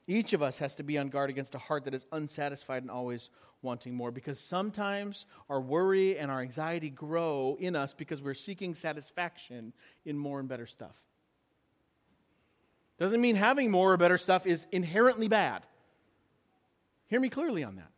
Each 0.08 0.32
of 0.32 0.42
us 0.42 0.58
has 0.60 0.76
to 0.76 0.84
be 0.84 0.98
on 0.98 1.10
guard 1.10 1.30
against 1.30 1.54
a 1.54 1.60
heart 1.60 1.84
that 1.84 1.94
is 1.94 2.06
unsatisfied 2.14 2.82
and 2.82 2.90
always 2.90 3.30
wanting 3.62 3.94
more 3.94 4.12
because 4.12 4.40
sometimes 4.40 5.26
our 5.50 5.60
worry 5.60 6.18
and 6.18 6.32
our 6.32 6.40
anxiety 6.40 6.90
grow 6.90 7.58
in 7.60 7.76
us 7.76 7.94
because 7.94 8.22
we're 8.22 8.34
seeking 8.34 8.74
satisfaction 8.74 9.74
in 10.06 10.18
more 10.18 10.40
and 10.40 10.48
better 10.48 10.66
stuff. 10.66 10.96
Doesn't 12.98 13.20
mean 13.22 13.36
having 13.36 13.70
more 13.72 13.94
or 13.94 13.98
better 13.98 14.18
stuff 14.18 14.48
is 14.48 14.66
inherently 14.72 15.28
bad. 15.28 15.66
Hear 17.08 17.20
me 17.20 17.30
clearly 17.30 17.64
on 17.64 17.76
that. 17.76 17.92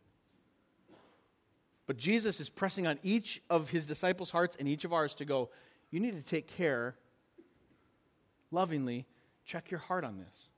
But 1.86 1.96
Jesus 1.96 2.40
is 2.40 2.50
pressing 2.50 2.86
on 2.86 2.98
each 3.02 3.40
of 3.48 3.70
his 3.70 3.86
disciples' 3.86 4.30
hearts 4.30 4.56
and 4.58 4.68
each 4.68 4.84
of 4.84 4.92
ours 4.92 5.14
to 5.16 5.24
go, 5.24 5.48
you 5.90 6.00
need 6.00 6.16
to 6.16 6.22
take 6.22 6.46
care, 6.46 6.96
lovingly, 8.50 9.06
check 9.44 9.70
your 9.70 9.80
heart 9.80 10.04
on 10.04 10.18
this. 10.18 10.50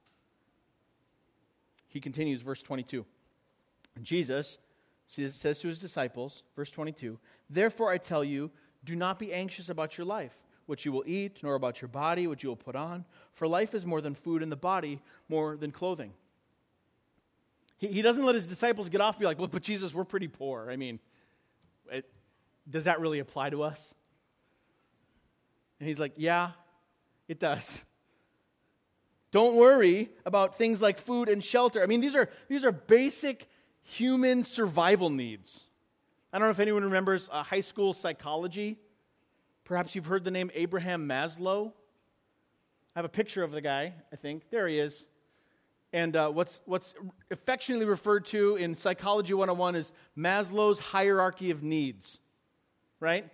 He 1.86 2.00
continues, 2.00 2.42
verse 2.42 2.62
22. 2.62 3.04
Jesus 4.02 4.58
says 5.06 5.60
to 5.60 5.68
his 5.68 5.78
disciples, 5.78 6.42
verse 6.56 6.70
22, 6.70 7.18
Therefore 7.48 7.90
I 7.90 7.98
tell 7.98 8.24
you, 8.24 8.50
do 8.84 8.96
not 8.96 9.18
be 9.18 9.32
anxious 9.32 9.68
about 9.68 9.98
your 9.98 10.06
life, 10.06 10.42
what 10.70 10.84
you 10.84 10.92
will 10.92 11.02
eat, 11.04 11.40
nor 11.42 11.56
about 11.56 11.82
your 11.82 11.88
body, 11.88 12.28
what 12.28 12.44
you 12.44 12.48
will 12.48 12.56
put 12.56 12.76
on. 12.76 13.04
For 13.32 13.48
life 13.48 13.74
is 13.74 13.84
more 13.84 14.00
than 14.00 14.14
food, 14.14 14.40
and 14.40 14.50
the 14.50 14.56
body 14.56 15.02
more 15.28 15.56
than 15.56 15.72
clothing. 15.72 16.12
He, 17.76 17.88
he 17.88 18.02
doesn't 18.02 18.24
let 18.24 18.36
his 18.36 18.46
disciples 18.46 18.88
get 18.88 19.00
off 19.00 19.16
and 19.16 19.20
be 19.20 19.26
like, 19.26 19.38
Well, 19.38 19.48
but 19.48 19.62
Jesus, 19.62 19.92
we're 19.92 20.04
pretty 20.04 20.28
poor. 20.28 20.70
I 20.70 20.76
mean, 20.76 21.00
it, 21.90 22.08
does 22.70 22.84
that 22.84 23.00
really 23.00 23.18
apply 23.18 23.50
to 23.50 23.64
us? 23.64 23.96
And 25.80 25.88
he's 25.88 25.98
like, 25.98 26.12
Yeah, 26.16 26.52
it 27.26 27.40
does. 27.40 27.84
Don't 29.32 29.56
worry 29.56 30.10
about 30.24 30.56
things 30.56 30.80
like 30.80 30.98
food 30.98 31.28
and 31.28 31.42
shelter. 31.42 31.82
I 31.82 31.86
mean, 31.86 32.00
these 32.00 32.14
are, 32.14 32.30
these 32.48 32.64
are 32.64 32.72
basic 32.72 33.48
human 33.82 34.44
survival 34.44 35.10
needs. 35.10 35.64
I 36.32 36.38
don't 36.38 36.46
know 36.46 36.52
if 36.52 36.60
anyone 36.60 36.84
remembers 36.84 37.28
uh, 37.32 37.42
high 37.42 37.60
school 37.60 37.92
psychology. 37.92 38.78
Perhaps 39.70 39.94
you've 39.94 40.06
heard 40.06 40.24
the 40.24 40.32
name 40.32 40.50
Abraham 40.54 41.06
Maslow. 41.06 41.68
I 41.68 42.98
have 42.98 43.04
a 43.04 43.08
picture 43.08 43.44
of 43.44 43.52
the 43.52 43.60
guy, 43.60 43.94
I 44.12 44.16
think. 44.16 44.50
There 44.50 44.66
he 44.66 44.80
is. 44.80 45.06
And 45.92 46.16
uh, 46.16 46.28
what's, 46.30 46.60
what's 46.64 46.92
affectionately 47.30 47.86
referred 47.86 48.24
to 48.26 48.56
in 48.56 48.74
Psychology 48.74 49.32
101 49.32 49.76
is 49.76 49.92
Maslow's 50.18 50.80
hierarchy 50.80 51.52
of 51.52 51.62
needs, 51.62 52.18
right? 52.98 53.30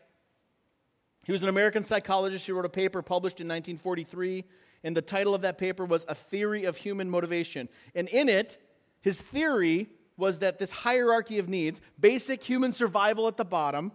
He 1.24 1.32
was 1.32 1.42
an 1.42 1.48
American 1.48 1.82
psychologist. 1.82 2.44
He 2.44 2.52
wrote 2.52 2.66
a 2.66 2.68
paper 2.68 3.00
published 3.00 3.40
in 3.40 3.48
1943, 3.48 4.44
and 4.84 4.94
the 4.94 5.00
title 5.00 5.34
of 5.34 5.40
that 5.40 5.56
paper 5.56 5.86
was 5.86 6.04
A 6.06 6.14
Theory 6.14 6.64
of 6.64 6.76
Human 6.76 7.08
Motivation. 7.08 7.66
And 7.94 8.10
in 8.10 8.28
it, 8.28 8.58
his 9.00 9.18
theory 9.18 9.88
was 10.18 10.40
that 10.40 10.58
this 10.58 10.70
hierarchy 10.70 11.38
of 11.38 11.48
needs, 11.48 11.80
basic 11.98 12.44
human 12.44 12.74
survival 12.74 13.26
at 13.26 13.38
the 13.38 13.44
bottom, 13.46 13.92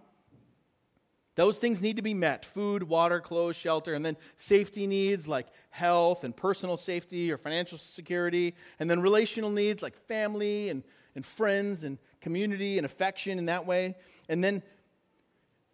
those 1.34 1.58
things 1.58 1.80
need 1.80 1.96
to 1.96 2.02
be 2.02 2.14
met 2.14 2.44
food, 2.44 2.82
water, 2.82 3.20
clothes, 3.20 3.56
shelter, 3.56 3.94
and 3.94 4.04
then 4.04 4.16
safety 4.36 4.86
needs 4.86 5.26
like 5.26 5.46
health 5.70 6.24
and 6.24 6.36
personal 6.36 6.76
safety 6.76 7.32
or 7.32 7.38
financial 7.38 7.78
security, 7.78 8.54
and 8.78 8.90
then 8.90 9.00
relational 9.00 9.50
needs 9.50 9.82
like 9.82 9.96
family 10.06 10.68
and, 10.68 10.82
and 11.14 11.24
friends 11.24 11.84
and 11.84 11.98
community 12.20 12.76
and 12.78 12.84
affection 12.84 13.38
in 13.38 13.46
that 13.46 13.66
way. 13.66 13.96
And 14.28 14.44
then 14.44 14.62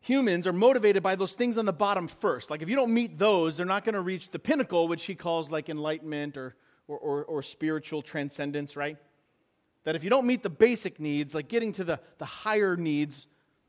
humans 0.01 0.47
are 0.47 0.53
motivated 0.53 1.03
by 1.03 1.17
those 1.17 1.35
things 1.35 1.59
on 1.59 1.65
the 1.65 1.73
bottom 1.73 2.07
first. 2.07 2.51
Like 2.51 2.63
if 2.63 2.69
you 2.69 2.77
don't 2.77 2.95
meet 2.95 3.19
those, 3.19 3.57
they're 3.57 3.67
not 3.67 3.85
going 3.85 3.95
to 3.97 4.01
reach 4.01 4.31
the 4.31 4.39
pinnacle, 4.39 4.87
which 4.87 5.05
he 5.05 5.17
calls 5.17 5.51
like 5.51 5.69
enlightenment 5.69 6.37
or, 6.37 6.55
or, 6.87 6.99
or, 6.99 7.25
or 7.25 7.43
spiritual 7.43 8.01
transcendence, 8.01 8.77
right? 8.77 8.97
That 9.85 9.97
if 9.97 10.05
you 10.05 10.11
don't 10.11 10.27
meet 10.27 10.45
the 10.45 10.51
basic 10.51 11.01
needs, 11.01 11.35
like 11.35 11.49
getting 11.49 11.73
to 11.73 11.85
the, 11.85 12.01
the 12.19 12.25
higher 12.25 12.77
needs, 12.77 13.27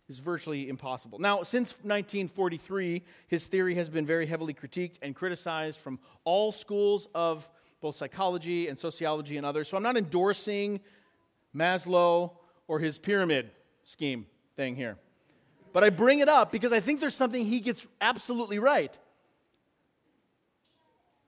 is 0.10 0.20
virtually 0.20 0.68
impossible. 0.68 1.20
Now, 1.20 1.44
since 1.44 1.72
1943, 1.84 3.04
his 3.28 3.48
theory 3.48 3.76
has 3.76 3.90
been 3.90 4.06
very 4.06 4.26
heavily 4.26 4.54
critiqued 4.54 4.96
and 5.02 5.16
criticized 5.16 5.80
from 5.80 6.00
all 6.24 6.52
schools 6.52 7.08
of 7.14 7.50
both 7.80 7.96
psychology 7.96 8.68
and 8.68 8.78
sociology 8.78 9.38
and 9.38 9.46
others. 9.46 9.70
So 9.70 9.78
I'm 9.78 9.84
not 9.84 9.98
endorsing 9.98 10.80
Maslow 11.56 12.32
or 12.68 12.80
his 12.80 12.98
pyramid 12.98 13.52
scheme 13.84 14.26
thing 14.56 14.76
here. 14.76 14.98
But 15.72 15.84
I 15.84 15.92
bring 15.92 16.20
it 16.20 16.28
up 16.28 16.52
because 16.52 16.74
I 16.74 16.80
think 16.80 17.00
there's 17.00 17.16
something 17.16 17.46
he 17.46 17.60
gets 17.60 17.88
absolutely 18.02 18.60
right. 18.60 18.98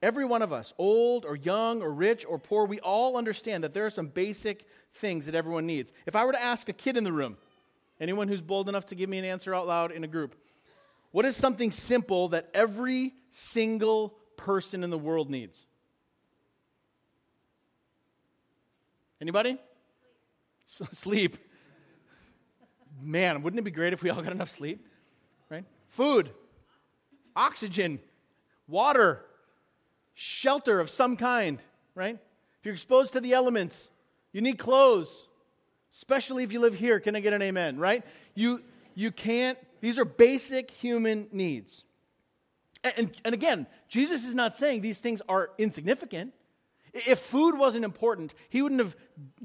Every 0.02 0.26
one 0.26 0.42
of 0.42 0.52
us, 0.52 0.74
old 0.80 1.26
or 1.26 1.36
young 1.36 1.84
or 1.84 1.92
rich 1.92 2.26
or 2.28 2.40
poor, 2.40 2.66
we 2.66 2.80
all 2.80 3.18
understand 3.18 3.64
that 3.64 3.74
there 3.76 3.86
are 3.86 3.92
some 3.92 4.08
basic 4.08 4.66
things 4.94 5.28
that 5.28 5.36
everyone 5.36 5.68
needs. 5.68 5.94
If 6.08 6.16
I 6.16 6.26
were 6.26 6.32
to 6.32 6.42
ask 6.42 6.68
a 6.70 6.74
kid 6.74 6.98
in 6.98 7.04
the 7.04 7.12
room, 7.12 7.38
anyone 8.02 8.28
who's 8.28 8.42
bold 8.42 8.68
enough 8.68 8.88
to 8.88 8.96
give 8.96 9.10
me 9.10 9.20
an 9.20 9.26
answer 9.26 9.56
out 9.56 9.68
loud 9.68 9.92
in 9.92 10.04
a 10.04 10.08
group, 10.08 10.36
what 11.12 11.24
is 11.24 11.36
something 11.36 11.72
simple 11.72 12.30
that 12.30 12.50
every 12.54 13.14
single 13.30 14.16
person 14.36 14.84
in 14.84 14.90
the 14.90 14.98
world 14.98 15.30
needs? 15.30 15.66
Anybody? 19.22 19.60
Sleep. 20.66 21.38
Man, 23.02 23.44
wouldn't 23.44 23.60
it 23.60 23.64
be 23.64 23.72
great 23.72 23.94
if 23.94 24.02
we 24.02 24.10
all 24.10 24.22
got 24.22 24.32
enough 24.32 24.50
sleep? 24.50 24.88
Right? 25.50 25.66
Food, 25.90 26.32
oxygen, 27.36 28.00
water, 28.68 29.26
shelter 30.14 30.80
of 30.80 30.90
some 30.90 31.18
kind, 31.18 31.60
right? 31.94 32.16
If 32.16 32.66
you're 32.66 32.74
exposed 32.74 33.14
to 33.14 33.22
the 33.22 33.34
elements, 33.34 33.90
you 34.32 34.42
need 34.42 34.58
clothes, 34.58 35.28
especially 35.92 36.44
if 36.44 36.54
you 36.54 36.60
live 36.60 36.76
here. 36.76 37.00
Can 37.00 37.16
I 37.16 37.20
get 37.20 37.34
an 37.34 37.42
amen, 37.42 37.78
right? 37.78 38.04
You, 38.34 38.64
you 38.96 39.12
can't, 39.12 39.58
these 39.82 40.00
are 40.00 40.06
basic 40.06 40.72
human 40.72 41.28
needs. 41.32 41.84
And, 42.84 42.94
and, 42.98 43.12
and 43.26 43.34
again, 43.34 43.68
Jesus 43.88 44.24
is 44.24 44.34
not 44.34 44.56
saying 44.56 44.82
these 44.82 45.00
things 45.00 45.22
are 45.28 45.50
insignificant. 45.58 46.34
If 46.94 47.20
food 47.20 47.58
wasn't 47.58 47.86
important, 47.86 48.34
he 48.50 48.62
wouldn't 48.62 48.82
have 48.82 48.96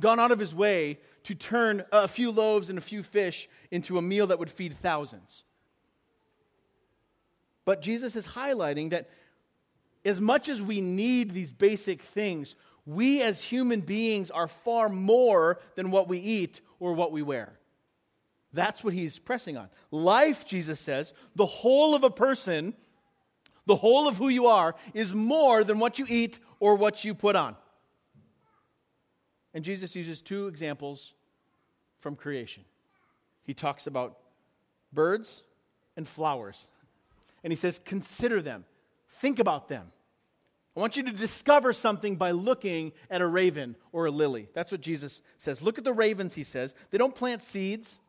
gone 0.01 0.19
out 0.19 0.31
of 0.31 0.39
his 0.39 0.55
way 0.55 0.99
to 1.25 1.35
turn 1.35 1.85
a 1.93 2.09
few 2.09 2.31
loaves 2.31 2.71
and 2.71 2.79
a 2.79 2.83
few 2.83 3.03
fish 3.03 3.49
into 3.71 3.99
a 3.99 4.03
meal 4.03 4.29
that 4.29 4.39
would 4.39 4.51
feed 4.51 4.73
thousands. 4.75 5.45
But 7.65 7.83
Jesus 7.83 8.15
is 8.15 8.27
highlighting 8.29 8.91
that 8.91 9.11
as 10.05 10.21
much 10.21 10.49
as 10.49 10.63
we 10.63 10.81
need 10.81 11.33
these 11.33 11.51
basic 11.51 12.01
things, 12.01 12.55
we 12.87 13.21
as 13.21 13.43
human 13.43 13.81
beings 13.81 14.31
are 14.31 14.47
far 14.47 14.89
more 14.89 15.59
than 15.75 15.91
what 15.91 16.09
we 16.09 16.19
eat 16.19 16.61
or 16.79 16.95
what 16.95 17.11
we 17.11 17.21
wear. 17.21 17.59
That's 18.53 18.83
what 18.83 18.95
he's 18.95 19.19
pressing 19.19 19.57
on. 19.57 19.69
Life, 19.91 20.47
Jesus 20.47 20.79
says, 20.79 21.13
the 21.35 21.45
whole 21.45 21.95
of 21.95 22.05
a 22.05 22.11
person, 22.11 22.75
the 23.67 23.77
whole 23.77 24.07
of 24.07 24.17
who 24.17 24.29
you 24.29 24.47
are, 24.47 24.77
is 24.95 25.13
more 25.13 25.65
than 25.65 25.81
what 25.81 25.99
you 25.99 26.07
eat 26.09 26.39
or 26.61 26.77
what 26.77 27.05
you 27.05 27.13
put 27.13 27.35
on. 27.35 27.57
And 29.53 29.65
Jesus 29.65 29.97
uses 29.97 30.23
two 30.23 30.47
examples 30.47 31.13
from 31.99 32.15
creation. 32.15 32.65
He 33.43 33.53
talks 33.53 33.87
about 33.87 34.19
birds 34.93 35.43
and 35.97 36.07
flowers. 36.07 36.69
And 37.43 37.51
he 37.51 37.57
says, 37.57 37.81
Consider 37.85 38.41
them, 38.43 38.65
think 39.09 39.39
about 39.39 39.69
them. 39.69 39.89
I 40.77 40.81
want 40.81 40.97
you 40.97 41.03
to 41.05 41.13
discover 41.13 41.73
something 41.73 42.17
by 42.17 42.33
looking 42.33 42.93
at 43.11 43.23
a 43.23 43.27
raven 43.27 43.77
or 43.93 44.07
a 44.07 44.11
lily. 44.11 44.49
That's 44.53 44.71
what 44.71 44.83
Jesus 44.83 45.23
says. 45.39 45.63
Look 45.63 45.79
at 45.79 45.85
the 45.85 45.93
ravens, 45.93 46.35
he 46.35 46.45
says. 46.45 46.75
They 46.91 46.99
don't 46.99 47.15
plant 47.15 47.43
seeds, 47.43 48.01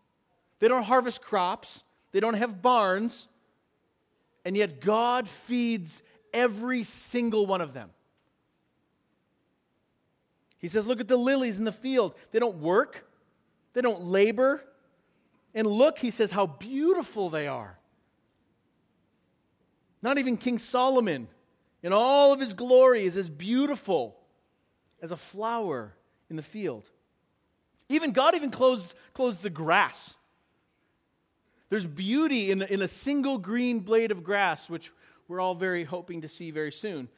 they 0.59 0.67
don't 0.67 0.83
harvest 0.83 1.21
crops, 1.21 1.83
they 2.11 2.19
don't 2.19 2.33
have 2.33 2.61
barns, 2.61 3.29
and 4.43 4.57
yet 4.57 4.81
God 4.81 5.27
feeds 5.27 6.03
every 6.33 6.83
single 6.83 7.45
one 7.45 7.61
of 7.61 7.73
them. 7.73 7.89
He 10.57 10.67
says, 10.67 10.87
Look 10.87 10.99
at 10.99 11.07
the 11.07 11.17
lilies 11.17 11.57
in 11.57 11.63
the 11.63 11.71
field. 11.71 12.15
They 12.31 12.39
don't 12.39 12.57
work, 12.57 13.07
they 13.73 13.81
don't 13.81 14.03
labor. 14.03 14.61
And 15.53 15.65
look, 15.65 15.97
he 15.97 16.11
says, 16.11 16.29
how 16.29 16.45
beautiful 16.45 17.31
they 17.31 17.47
are. 17.47 17.79
Not 20.03 20.19
even 20.19 20.37
King 20.37 20.59
Solomon 20.59 21.29
in 21.83 21.93
all 21.93 22.33
of 22.33 22.39
his 22.39 22.53
glory 22.53 23.05
is 23.05 23.17
as 23.17 23.29
beautiful 23.29 24.17
as 25.01 25.11
a 25.11 25.17
flower 25.17 25.95
in 26.29 26.35
the 26.35 26.41
field. 26.41 26.89
Even 27.89 28.11
God 28.11 28.35
even 28.35 28.51
clothes, 28.51 28.95
clothes 29.13 29.39
the 29.39 29.49
grass. 29.49 30.15
There's 31.69 31.85
beauty 31.85 32.51
in, 32.51 32.61
in 32.61 32.81
a 32.81 32.87
single 32.87 33.37
green 33.37 33.79
blade 33.81 34.11
of 34.11 34.23
grass, 34.23 34.69
which 34.69 34.91
we're 35.27 35.39
all 35.39 35.55
very 35.55 35.83
hoping 35.83 36.21
to 36.21 36.27
see 36.27 36.51
very 36.51 36.71
soon. 36.71 37.09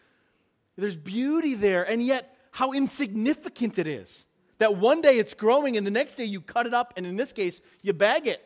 There's 0.75 0.97
beauty 0.97 1.55
there, 1.55 1.83
and 1.83 2.03
yet 2.03 2.35
how 2.51 2.71
insignificant 2.71 3.77
it 3.79 3.87
is. 3.87 4.27
That 4.57 4.75
one 4.75 5.01
day 5.01 5.17
it's 5.17 5.33
growing, 5.33 5.77
and 5.77 5.85
the 5.85 5.91
next 5.91 6.15
day 6.15 6.25
you 6.25 6.41
cut 6.41 6.65
it 6.65 6.73
up, 6.73 6.93
and 6.97 7.05
in 7.05 7.15
this 7.15 7.33
case, 7.33 7.61
you 7.81 7.93
bag 7.93 8.27
it. 8.27 8.45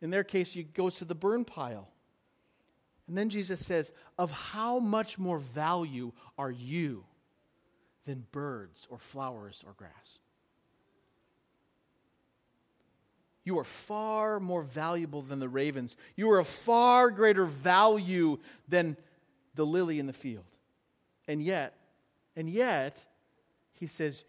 In 0.00 0.10
their 0.10 0.24
case, 0.24 0.54
it 0.56 0.72
goes 0.74 0.96
to 0.96 1.04
the 1.04 1.14
burn 1.14 1.44
pile. 1.44 1.88
And 3.08 3.16
then 3.16 3.30
Jesus 3.30 3.64
says, 3.64 3.92
Of 4.18 4.30
how 4.30 4.78
much 4.78 5.18
more 5.18 5.38
value 5.38 6.12
are 6.36 6.50
you 6.50 7.04
than 8.04 8.26
birds 8.30 8.86
or 8.90 8.98
flowers 8.98 9.64
or 9.66 9.72
grass? 9.72 10.18
You 13.44 13.58
are 13.58 13.64
far 13.64 14.38
more 14.38 14.62
valuable 14.62 15.22
than 15.22 15.40
the 15.40 15.48
ravens. 15.48 15.96
You 16.16 16.30
are 16.30 16.38
of 16.38 16.46
far 16.46 17.10
greater 17.10 17.46
value 17.46 18.38
than 18.68 18.98
the 19.54 19.64
lily 19.64 19.98
in 19.98 20.06
the 20.06 20.12
field. 20.12 20.44
And 21.26 21.42
yet, 21.42 21.74
and 22.36 22.48
yet, 22.48 23.06
he 23.72 23.86
says, 23.86 24.24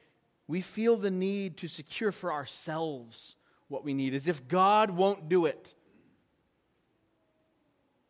we 0.47 0.61
feel 0.61 0.95
the 0.95 1.11
need 1.11 1.57
to 1.57 1.67
secure 1.67 2.11
for 2.11 2.31
ourselves 2.31 3.35
what 3.67 3.83
we 3.83 3.93
need, 3.93 4.13
as 4.13 4.27
if 4.27 4.47
God 4.47 4.89
won't 4.89 5.29
do 5.29 5.45
it. 5.45 5.75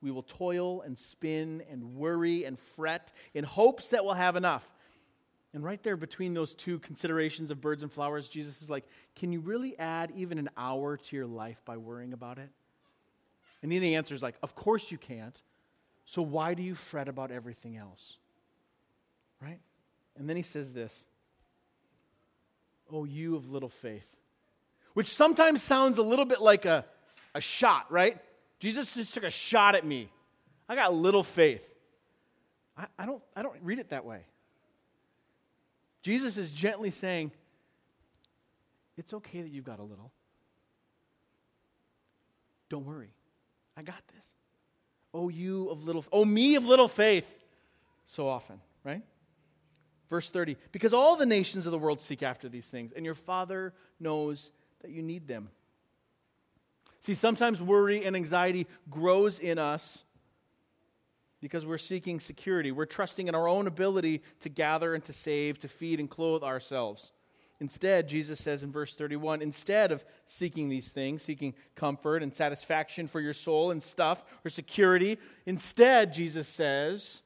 We 0.02 0.12
will 0.12 0.24
toil 0.24 0.82
and 0.82 0.98
spin 0.98 1.64
and 1.70 1.96
worry 1.96 2.46
and 2.46 2.58
fret 2.58 3.12
in 3.34 3.44
hopes 3.44 3.90
that 3.90 4.06
we'll 4.06 4.14
have 4.14 4.36
enough. 4.36 4.68
And 5.54 5.64
right 5.64 5.82
there 5.82 5.98
between 5.98 6.34
those 6.34 6.54
two 6.54 6.80
considerations 6.80 7.50
of 7.50 7.60
birds 7.60 7.82
and 7.82 7.92
flowers, 7.92 8.30
Jesus 8.30 8.62
is 8.62 8.70
like, 8.70 8.86
Can 9.16 9.32
you 9.32 9.40
really 9.40 9.78
add 9.78 10.12
even 10.16 10.38
an 10.38 10.50
hour 10.56 10.98
to 10.98 11.16
your 11.16 11.26
life 11.26 11.62
by 11.66 11.78
worrying 11.78 12.14
about 12.14 12.38
it? 12.38 12.50
And 13.62 13.72
then 13.72 13.82
the 13.82 13.96
answer 13.96 14.14
is 14.14 14.22
like, 14.22 14.36
Of 14.44 14.56
course 14.56 14.92
you 14.92 14.98
can't. 14.98 15.42
So 16.06 16.22
why 16.22 16.54
do 16.54 16.64
you 16.64 16.76
fret 16.76 17.08
about 17.08 17.32
everything 17.32 17.78
else? 17.78 18.18
Right? 19.42 19.60
And 20.18 20.30
then 20.30 20.36
he 20.36 20.44
says 20.44 20.72
this 20.72 21.08
Oh, 22.92 23.06
you 23.06 23.36
of 23.36 23.52
little 23.52 23.70
faith. 23.70 24.16
Which 24.94 25.14
sometimes 25.14 25.64
sounds 25.64 25.98
a 25.98 26.04
little 26.04 26.26
bit 26.26 26.42
like 26.42 26.66
a, 26.66 26.86
a 27.34 27.42
shot, 27.42 27.92
right? 27.92 28.18
Jesus 28.60 28.94
just 28.94 29.14
took 29.14 29.24
a 29.24 29.32
shot 29.32 29.76
at 29.76 29.86
me. 29.86 30.10
I 30.68 30.76
got 30.76 30.94
little 30.94 31.24
faith. 31.24 31.74
I, 32.78 32.86
I, 32.98 33.06
don't, 33.06 33.22
I 33.36 33.42
don't 33.42 33.56
read 33.62 33.80
it 33.80 33.90
that 33.90 34.06
way. 34.06 34.22
Jesus 36.02 36.38
is 36.38 36.52
gently 36.52 36.92
saying, 36.92 37.32
It's 38.98 39.14
okay 39.14 39.42
that 39.42 39.50
you've 39.50 39.66
got 39.66 39.80
a 39.80 39.84
little. 39.84 40.12
Don't 42.70 42.86
worry. 42.86 43.14
I 43.76 43.82
got 43.82 44.02
this. 44.16 44.36
Oh, 45.14 45.30
you 45.30 45.70
of 45.70 45.86
little, 45.86 46.06
oh, 46.12 46.24
me 46.24 46.56
of 46.56 46.66
little 46.66 46.88
faith. 46.88 47.38
So 48.06 48.28
often, 48.28 48.60
right? 48.84 49.04
Verse 50.10 50.30
30 50.30 50.58
Because 50.72 50.94
all 50.94 51.16
the 51.16 51.26
nations 51.26 51.66
of 51.66 51.72
the 51.72 51.78
world 51.78 52.00
seek 52.00 52.24
after 52.24 52.50
these 52.50 52.68
things, 52.68 52.92
and 52.96 53.06
your 53.06 53.16
Father 53.16 53.74
knows 54.00 54.52
that 54.82 54.92
you 54.92 55.02
need 55.02 55.28
them. 55.28 55.50
See, 57.00 57.14
sometimes 57.14 57.62
worry 57.62 58.04
and 58.04 58.16
anxiety 58.16 58.68
grows 58.90 59.40
in 59.40 59.58
us 59.58 60.04
because 61.42 61.66
we're 61.66 61.78
seeking 61.78 62.20
security. 62.20 62.72
We're 62.72 62.86
trusting 62.86 63.28
in 63.28 63.36
our 63.36 63.48
own 63.48 63.68
ability 63.68 64.22
to 64.42 64.50
gather 64.50 64.94
and 64.94 65.04
to 65.06 65.14
save, 65.14 65.60
to 65.60 65.68
feed 65.68 66.00
and 66.00 66.10
clothe 66.10 66.44
ourselves. 66.44 67.14
Instead, 67.62 68.08
Jesus 68.08 68.40
says 68.40 68.64
in 68.64 68.72
verse 68.72 68.94
31 68.96 69.42
instead 69.42 69.92
of 69.92 70.06
seeking 70.26 70.70
these 70.70 70.90
things, 70.90 71.22
seeking 71.22 71.54
comfort 71.76 72.24
and 72.24 72.34
satisfaction 72.34 73.08
for 73.08 73.20
your 73.20 73.34
soul 73.34 73.72
and 73.72 73.84
stuff 73.84 74.24
or 74.46 74.50
security, 74.50 75.18
instead, 75.46 76.14
Jesus 76.14 76.48
says, 76.48 77.22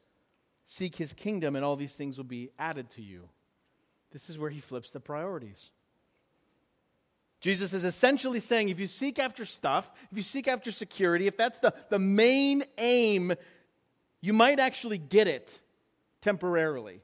seek 0.65 0.95
his 0.95 1.13
kingdom 1.13 1.55
and 1.55 1.63
all 1.63 1.75
these 1.75 1.95
things 1.95 2.17
will 2.17 2.23
be 2.23 2.49
added 2.57 2.89
to 2.91 3.01
you. 3.01 3.29
This 4.11 4.29
is 4.29 4.37
where 4.37 4.49
he 4.49 4.59
flips 4.59 4.91
the 4.91 4.99
priorities. 4.99 5.71
Jesus 7.43 7.73
is 7.73 7.83
essentially 7.83 8.39
saying 8.39 8.69
if 8.69 8.79
you 8.79 8.87
seek 8.87 9.19
after 9.19 9.43
stuff, 9.43 9.91
if 10.09 10.17
you 10.17 10.23
seek 10.23 10.47
after 10.47 10.71
security, 10.71 11.27
if 11.27 11.35
that's 11.35 11.59
the, 11.59 11.73
the 11.89 11.99
main 11.99 12.63
aim 12.77 13.33
you 14.21 14.31
might 14.31 14.57
actually 14.57 14.97
get 14.97 15.27
it 15.27 15.59
temporarily, 16.21 17.01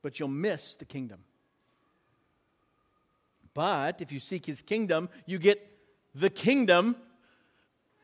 but 0.00 0.18
you'll 0.18 0.28
miss 0.28 0.76
the 0.76 0.86
kingdom. 0.86 1.20
But 3.52 4.00
if 4.00 4.10
you 4.10 4.20
seek 4.20 4.46
his 4.46 4.62
kingdom, 4.62 5.10
you 5.26 5.38
get 5.38 5.60
the 6.14 6.30
kingdom 6.30 6.96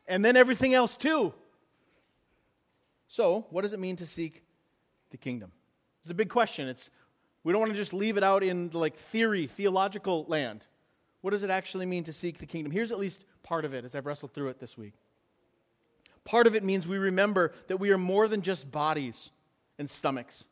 and 0.07 0.23
then 0.23 0.37
everything 0.37 0.75
else 0.75 0.99
too. 0.99 1.33
So, 3.09 3.47
what 3.49 3.63
does 3.63 3.73
it 3.73 3.81
mean 3.81 3.97
to 3.97 4.07
seek 4.07 4.45
the 5.09 5.17
kingdom? 5.17 5.51
It's 6.03 6.11
a 6.11 6.15
big 6.15 6.29
question. 6.29 6.69
It's 6.69 6.91
we 7.47 7.53
don't 7.53 7.61
want 7.61 7.71
to 7.71 7.79
just 7.79 7.95
leave 7.95 8.17
it 8.17 8.25
out 8.25 8.43
in 8.43 8.71
like 8.73 8.97
theory, 8.97 9.47
theological 9.47 10.25
land. 10.27 10.67
What 11.21 11.31
does 11.31 11.45
it 11.45 11.51
actually 11.51 11.87
mean 11.87 12.03
to 12.03 12.13
seek 12.13 12.39
the 12.39 12.47
kingdom? 12.47 12.73
Here's 12.73 12.91
at 12.91 12.99
least 12.99 13.23
part 13.45 13.65
of 13.65 13.73
it 13.73 13.85
as 13.85 13.95
I've 13.95 14.05
wrestled 14.05 14.33
through 14.33 14.49
it 14.49 14.59
this 14.59 14.77
week. 14.77 14.95
Part 16.25 16.49
of 16.49 16.57
it 16.57 16.65
means 16.65 16.89
we 16.89 16.99
remember 16.99 17.53
that 17.69 17.77
we 17.77 17.93
are 17.93 17.99
more 17.99 18.27
than 18.27 18.43
just 18.43 18.73
bodies 18.73 19.31
and 19.79 19.89
stomachs. 19.89 20.43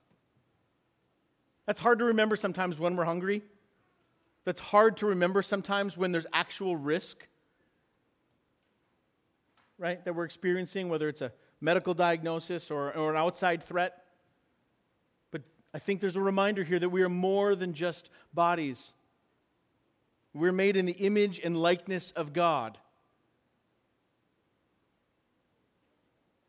That's 1.67 1.81
hard 1.81 1.99
to 1.99 2.05
remember 2.05 2.37
sometimes 2.37 2.79
when 2.79 2.95
we're 2.95 3.07
hungry. 3.07 3.43
That's 4.45 4.61
hard 4.61 4.97
to 4.99 5.07
remember 5.07 5.43
sometimes 5.43 5.97
when 5.97 6.13
there's 6.13 6.29
actual 6.33 6.77
risk, 6.77 7.27
right, 9.79 10.05
that 10.05 10.15
we're 10.15 10.27
experiencing, 10.27 10.89
whether 10.91 11.09
it's 11.09 11.23
a 11.23 11.33
medical 11.61 11.93
diagnosis 11.93 12.71
or, 12.71 12.97
or 12.97 13.11
an 13.11 13.17
outside 13.17 13.65
threat. 13.65 14.04
I 15.75 15.79
think 15.79 16.01
there's 16.01 16.17
a 16.17 16.23
reminder 16.23 16.65
here 16.65 16.79
that 16.79 16.89
we 16.89 17.03
are 17.03 17.09
more 17.09 17.55
than 17.55 17.75
just 17.75 18.09
bodies. 18.33 18.95
We're 20.33 20.53
made 20.53 20.77
in 20.77 20.87
the 20.87 20.93
image 20.93 21.41
and 21.43 21.57
likeness 21.57 22.13
of 22.13 22.33
God. 22.33 22.79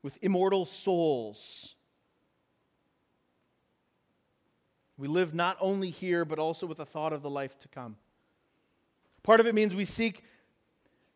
with 0.06 0.20
immortal 0.22 0.66
souls. 0.66 1.74
We 4.98 5.08
live 5.08 5.34
not 5.34 5.58
only 5.60 5.90
here, 5.90 6.26
but 6.26 6.38
also 6.38 6.68
with 6.68 6.80
a 6.80 6.86
thought 6.86 7.12
of 7.12 7.24
the 7.24 7.30
life 7.32 7.58
to 7.58 7.68
come. 7.68 7.96
Part 9.24 9.40
of 9.40 9.48
it 9.48 9.56
means 9.56 9.74
we 9.74 9.84
seek 9.84 10.24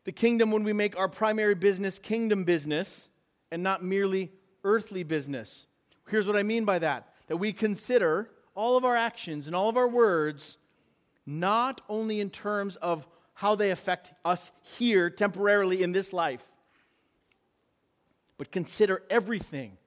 the 0.02 0.10
kingdom 0.10 0.50
when 0.50 0.64
we 0.64 0.72
make 0.72 0.98
our 0.98 1.06
primary 1.06 1.54
business 1.54 2.00
kingdom 2.00 2.42
business 2.42 3.08
and 3.52 3.62
not 3.62 3.80
merely 3.80 4.32
earthly 4.64 5.04
business. 5.04 5.66
Here's 6.08 6.26
what 6.26 6.34
I 6.34 6.42
mean 6.42 6.64
by 6.64 6.80
that 6.80 7.09
that 7.30 7.36
we 7.36 7.52
consider 7.52 8.28
all 8.56 8.76
of 8.76 8.84
our 8.84 8.96
actions 8.96 9.46
and 9.46 9.54
all 9.54 9.68
of 9.68 9.76
our 9.76 9.86
words 9.86 10.58
not 11.24 11.80
only 11.88 12.18
in 12.18 12.28
terms 12.28 12.74
of 12.74 13.06
how 13.34 13.54
they 13.54 13.70
affect 13.70 14.10
us 14.24 14.50
here 14.62 15.08
temporarily 15.08 15.84
in 15.84 15.92
this 15.92 16.12
life, 16.12 16.44
but 18.36 18.50
consider 18.50 19.04
everything 19.08 19.78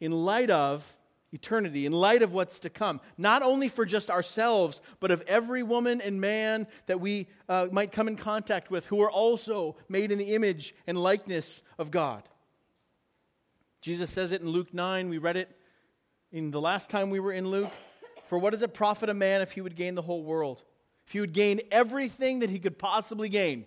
in 0.00 0.12
light 0.12 0.50
of 0.50 0.98
eternity, 1.32 1.86
in 1.86 1.92
light 1.92 2.20
of 2.20 2.34
what's 2.34 2.60
to 2.60 2.68
come, 2.68 3.00
not 3.16 3.40
only 3.40 3.70
for 3.70 3.86
just 3.86 4.10
ourselves, 4.10 4.82
but 5.00 5.10
of 5.10 5.22
every 5.22 5.62
woman 5.62 6.02
and 6.02 6.20
man 6.20 6.66
that 6.88 7.00
we 7.00 7.26
uh, 7.48 7.68
might 7.72 7.90
come 7.90 8.06
in 8.06 8.16
contact 8.16 8.70
with 8.70 8.84
who 8.84 9.00
are 9.00 9.10
also 9.10 9.78
made 9.88 10.12
in 10.12 10.18
the 10.18 10.34
image 10.34 10.74
and 10.86 11.02
likeness 11.02 11.62
of 11.78 11.90
God. 11.90 12.28
Jesus 13.80 14.10
says 14.10 14.30
it 14.30 14.42
in 14.42 14.48
Luke 14.50 14.74
9. 14.74 15.08
We 15.08 15.16
read 15.16 15.38
it 15.38 15.56
in 16.32 16.50
the 16.50 16.60
last 16.60 16.90
time 16.90 17.10
we 17.10 17.20
were 17.20 17.32
in 17.32 17.48
Luke. 17.48 17.72
For 18.26 18.38
what 18.38 18.50
does 18.50 18.62
it 18.62 18.74
profit 18.74 19.08
a 19.08 19.14
man 19.14 19.40
if 19.40 19.52
he 19.52 19.60
would 19.60 19.76
gain 19.76 19.94
the 19.94 20.02
whole 20.02 20.22
world? 20.22 20.62
If 21.06 21.12
he 21.12 21.20
would 21.20 21.32
gain 21.32 21.60
everything 21.70 22.40
that 22.40 22.50
he 22.50 22.58
could 22.58 22.78
possibly 22.78 23.28
gain 23.28 23.66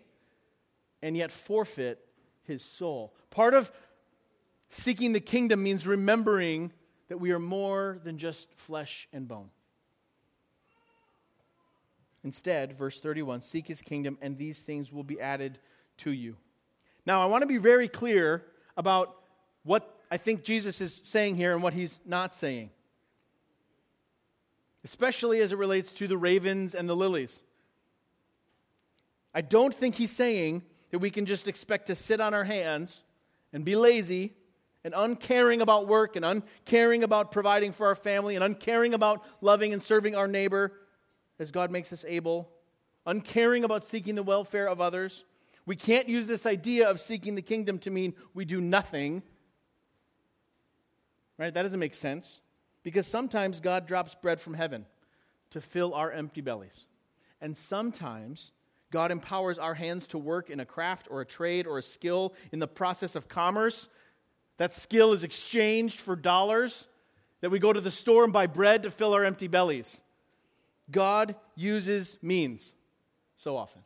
and 1.01 1.15
yet 1.15 1.31
forfeit 1.31 2.05
his 2.43 2.63
soul? 2.63 3.13
Part 3.29 3.53
of 3.53 3.71
Seeking 4.69 5.13
the 5.13 5.19
kingdom 5.19 5.63
means 5.63 5.87
remembering 5.87 6.71
that 7.07 7.17
we 7.17 7.31
are 7.31 7.39
more 7.39 7.99
than 8.03 8.19
just 8.19 8.53
flesh 8.53 9.07
and 9.11 9.27
bone. 9.27 9.49
Instead, 12.23 12.73
verse 12.73 12.99
31 12.99 13.41
seek 13.41 13.67
his 13.67 13.81
kingdom, 13.81 14.17
and 14.21 14.37
these 14.37 14.61
things 14.61 14.93
will 14.93 15.03
be 15.03 15.19
added 15.19 15.57
to 15.97 16.11
you. 16.11 16.35
Now, 17.05 17.21
I 17.21 17.25
want 17.25 17.41
to 17.41 17.47
be 17.47 17.57
very 17.57 17.87
clear 17.87 18.43
about 18.77 19.15
what 19.63 19.98
I 20.11 20.17
think 20.17 20.43
Jesus 20.43 20.81
is 20.81 21.01
saying 21.03 21.35
here 21.35 21.53
and 21.53 21.61
what 21.61 21.73
he's 21.73 21.99
not 22.05 22.33
saying, 22.33 22.71
especially 24.83 25.41
as 25.41 25.51
it 25.51 25.57
relates 25.57 25.93
to 25.93 26.07
the 26.07 26.17
ravens 26.17 26.73
and 26.73 26.89
the 26.89 26.95
lilies. 26.95 27.43
I 29.33 29.41
don't 29.41 29.73
think 29.73 29.95
he's 29.95 30.11
saying 30.11 30.63
that 30.91 30.99
we 30.99 31.11
can 31.11 31.25
just 31.25 31.47
expect 31.47 31.87
to 31.87 31.95
sit 31.95 32.19
on 32.19 32.33
our 32.33 32.43
hands 32.43 33.03
and 33.53 33.63
be 33.63 33.75
lazy 33.75 34.33
and 34.83 34.93
uncaring 34.95 35.61
about 35.61 35.87
work 35.87 36.15
and 36.15 36.25
uncaring 36.25 37.03
about 37.03 37.31
providing 37.31 37.71
for 37.71 37.87
our 37.87 37.95
family 37.95 38.35
and 38.35 38.43
uncaring 38.43 38.93
about 38.93 39.23
loving 39.41 39.73
and 39.73 39.83
serving 39.83 40.15
our 40.15 40.27
neighbor 40.27 40.73
as 41.37 41.51
God 41.51 41.69
makes 41.69 41.93
us 41.93 42.03
able, 42.07 42.49
uncaring 43.05 43.63
about 43.63 43.83
seeking 43.83 44.15
the 44.15 44.23
welfare 44.23 44.67
of 44.67 44.81
others. 44.81 45.25
We 45.65 45.75
can't 45.75 46.09
use 46.09 46.25
this 46.25 46.45
idea 46.45 46.89
of 46.89 46.99
seeking 46.99 47.35
the 47.35 47.41
kingdom 47.41 47.77
to 47.79 47.91
mean 47.91 48.15
we 48.33 48.45
do 48.45 48.59
nothing. 48.59 49.21
Right? 51.39 51.51
That 51.51 51.63
doesn't 51.63 51.79
make 51.79 51.95
sense. 51.95 52.41
Because 52.83 53.07
sometimes 53.07 53.59
God 53.59 53.87
drops 53.87 54.13
bread 54.13 54.39
from 54.39 54.53
heaven 54.53 54.85
to 55.49 55.61
fill 55.61 55.93
our 55.95 56.11
empty 56.11 56.41
bellies. 56.41 56.85
And 57.41 57.55
sometimes 57.57 58.51
God 58.91 59.11
empowers 59.11 59.57
our 59.57 59.73
hands 59.73 60.07
to 60.07 60.17
work 60.17 60.49
in 60.49 60.59
a 60.59 60.65
craft 60.65 61.07
or 61.09 61.21
a 61.21 61.25
trade 61.25 61.65
or 61.65 61.77
a 61.77 61.83
skill 61.83 62.33
in 62.51 62.59
the 62.59 62.67
process 62.67 63.15
of 63.15 63.27
commerce 63.27 63.89
that 64.57 64.73
skill 64.73 65.13
is 65.13 65.23
exchanged 65.23 65.99
for 66.01 66.17
dollars, 66.17 66.89
that 67.39 67.49
we 67.49 67.59
go 67.59 67.71
to 67.71 67.79
the 67.79 67.89
store 67.89 68.25
and 68.25 68.33
buy 68.33 68.45
bread 68.45 68.83
to 68.83 68.91
fill 68.91 69.13
our 69.13 69.23
empty 69.23 69.47
bellies. 69.47 70.01
God 70.91 71.35
uses 71.55 72.17
means 72.21 72.75
so 73.37 73.55
often. 73.55 73.83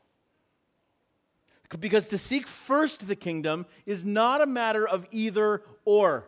Because 1.80 2.08
to 2.08 2.18
seek 2.18 2.48
first 2.48 3.08
the 3.08 3.16
kingdom 3.16 3.68
is 3.86 4.04
not 4.04 4.42
a 4.42 4.48
matter 4.48 4.88
of 4.88 5.06
either 5.12 5.62
or, 5.86 6.28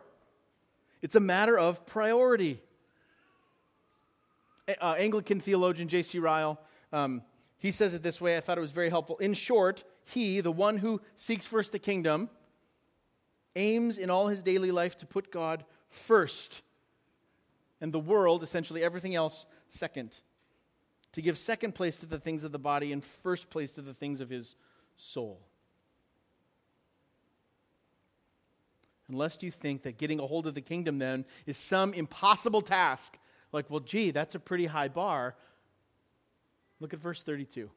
it's 1.02 1.14
a 1.14 1.20
matter 1.20 1.58
of 1.58 1.86
priority. 1.86 2.62
uh, 4.80 4.94
Anglican 4.98 5.40
theologian 5.40 5.88
J.C. 5.88 6.18
Ryle, 6.18 6.60
um, 6.92 7.22
he 7.58 7.70
says 7.70 7.94
it 7.94 8.02
this 8.02 8.20
way. 8.20 8.36
I 8.36 8.40
thought 8.40 8.58
it 8.58 8.62
was 8.62 8.72
very 8.72 8.90
helpful. 8.90 9.16
In 9.18 9.34
short, 9.34 9.84
he, 10.04 10.40
the 10.40 10.52
one 10.52 10.78
who 10.78 11.00
seeks 11.14 11.46
first 11.46 11.72
the 11.72 11.78
kingdom, 11.78 12.30
aims 13.54 13.98
in 13.98 14.10
all 14.10 14.28
his 14.28 14.42
daily 14.42 14.70
life 14.70 14.96
to 14.98 15.06
put 15.06 15.32
God 15.32 15.64
first 15.88 16.62
and 17.80 17.92
the 17.92 17.98
world, 17.98 18.42
essentially 18.42 18.82
everything 18.82 19.14
else, 19.14 19.46
second. 19.68 20.20
To 21.12 21.22
give 21.22 21.38
second 21.38 21.74
place 21.74 21.96
to 21.96 22.06
the 22.06 22.18
things 22.18 22.44
of 22.44 22.52
the 22.52 22.58
body 22.58 22.92
and 22.92 23.02
first 23.02 23.50
place 23.50 23.72
to 23.72 23.82
the 23.82 23.94
things 23.94 24.20
of 24.20 24.30
his 24.30 24.56
soul. 24.96 25.40
Unless 29.08 29.42
you 29.42 29.50
think 29.50 29.82
that 29.82 29.98
getting 29.98 30.18
a 30.18 30.26
hold 30.26 30.46
of 30.46 30.54
the 30.54 30.60
kingdom 30.60 30.98
then 30.98 31.24
is 31.46 31.56
some 31.56 31.94
impossible 31.94 32.60
task. 32.60 33.16
Like, 33.52 33.70
well, 33.70 33.80
gee, 33.80 34.10
that's 34.10 34.34
a 34.34 34.40
pretty 34.40 34.66
high 34.66 34.88
bar. 34.88 35.36
Look 36.80 36.92
at 36.92 36.98
verse 36.98 37.22
32. 37.22 37.70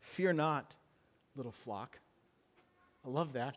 Fear 0.00 0.32
not, 0.34 0.76
little 1.36 1.52
flock. 1.52 1.98
I 3.04 3.10
love 3.10 3.32
that. 3.34 3.56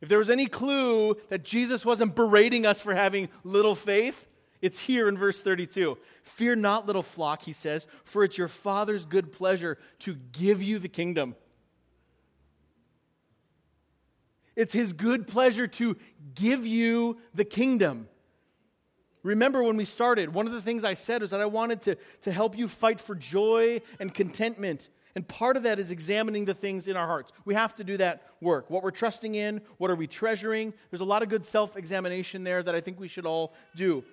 If 0.00 0.08
there 0.08 0.18
was 0.18 0.30
any 0.30 0.46
clue 0.46 1.16
that 1.28 1.44
Jesus 1.44 1.84
wasn't 1.84 2.14
berating 2.14 2.66
us 2.66 2.80
for 2.80 2.94
having 2.94 3.28
little 3.44 3.74
faith, 3.74 4.26
it's 4.60 4.78
here 4.78 5.08
in 5.08 5.18
verse 5.18 5.40
32. 5.40 5.98
Fear 6.22 6.56
not, 6.56 6.86
little 6.86 7.02
flock, 7.02 7.42
he 7.42 7.52
says, 7.52 7.86
for 8.04 8.24
it's 8.24 8.38
your 8.38 8.48
Father's 8.48 9.04
good 9.04 9.32
pleasure 9.32 9.78
to 10.00 10.14
give 10.32 10.62
you 10.62 10.78
the 10.78 10.88
kingdom. 10.88 11.36
It's 14.56 14.72
his 14.72 14.92
good 14.92 15.26
pleasure 15.26 15.66
to 15.66 15.96
give 16.34 16.66
you 16.66 17.18
the 17.34 17.44
kingdom. 17.44 18.08
Remember 19.22 19.62
when 19.62 19.76
we 19.76 19.84
started, 19.84 20.34
one 20.34 20.46
of 20.46 20.52
the 20.52 20.60
things 20.60 20.84
I 20.84 20.94
said 20.94 21.22
was 21.22 21.30
that 21.30 21.40
I 21.40 21.46
wanted 21.46 21.80
to, 21.82 21.96
to 22.22 22.32
help 22.32 22.58
you 22.58 22.66
fight 22.66 23.00
for 23.00 23.14
joy 23.14 23.80
and 24.00 24.12
contentment. 24.12 24.88
And 25.14 25.26
part 25.28 25.56
of 25.56 25.62
that 25.62 25.78
is 25.78 25.90
examining 25.90 26.44
the 26.44 26.54
things 26.54 26.88
in 26.88 26.96
our 26.96 27.06
hearts. 27.06 27.32
We 27.44 27.54
have 27.54 27.74
to 27.76 27.84
do 27.84 27.96
that 27.98 28.22
work. 28.40 28.68
What 28.68 28.82
we're 28.82 28.90
trusting 28.90 29.34
in, 29.34 29.60
what 29.78 29.90
are 29.90 29.94
we 29.94 30.06
treasuring? 30.06 30.74
There's 30.90 31.02
a 31.02 31.06
lot 31.06 31.22
of 31.22 31.28
good 31.28 31.44
self 31.44 31.76
examination 31.76 32.44
there 32.44 32.62
that 32.62 32.74
I 32.74 32.80
think 32.80 32.98
we 32.98 33.08
should 33.08 33.26
all 33.26 33.54
do. 33.76 34.04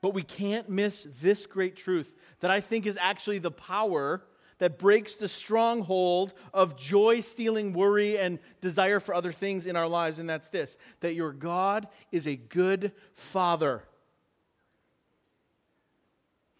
But 0.00 0.14
we 0.14 0.22
can't 0.22 0.68
miss 0.68 1.06
this 1.20 1.46
great 1.46 1.76
truth 1.76 2.16
that 2.40 2.50
I 2.50 2.60
think 2.60 2.86
is 2.86 2.98
actually 3.00 3.38
the 3.38 3.52
power 3.52 4.24
that 4.62 4.78
breaks 4.78 5.16
the 5.16 5.26
stronghold 5.26 6.32
of 6.54 6.76
joy 6.76 7.18
stealing 7.18 7.72
worry 7.72 8.16
and 8.16 8.38
desire 8.60 9.00
for 9.00 9.12
other 9.12 9.32
things 9.32 9.66
in 9.66 9.74
our 9.74 9.88
lives. 9.88 10.20
And 10.20 10.30
that's 10.30 10.50
this 10.50 10.78
that 11.00 11.14
your 11.14 11.32
God 11.32 11.88
is 12.12 12.28
a 12.28 12.36
good 12.36 12.92
father. 13.12 13.82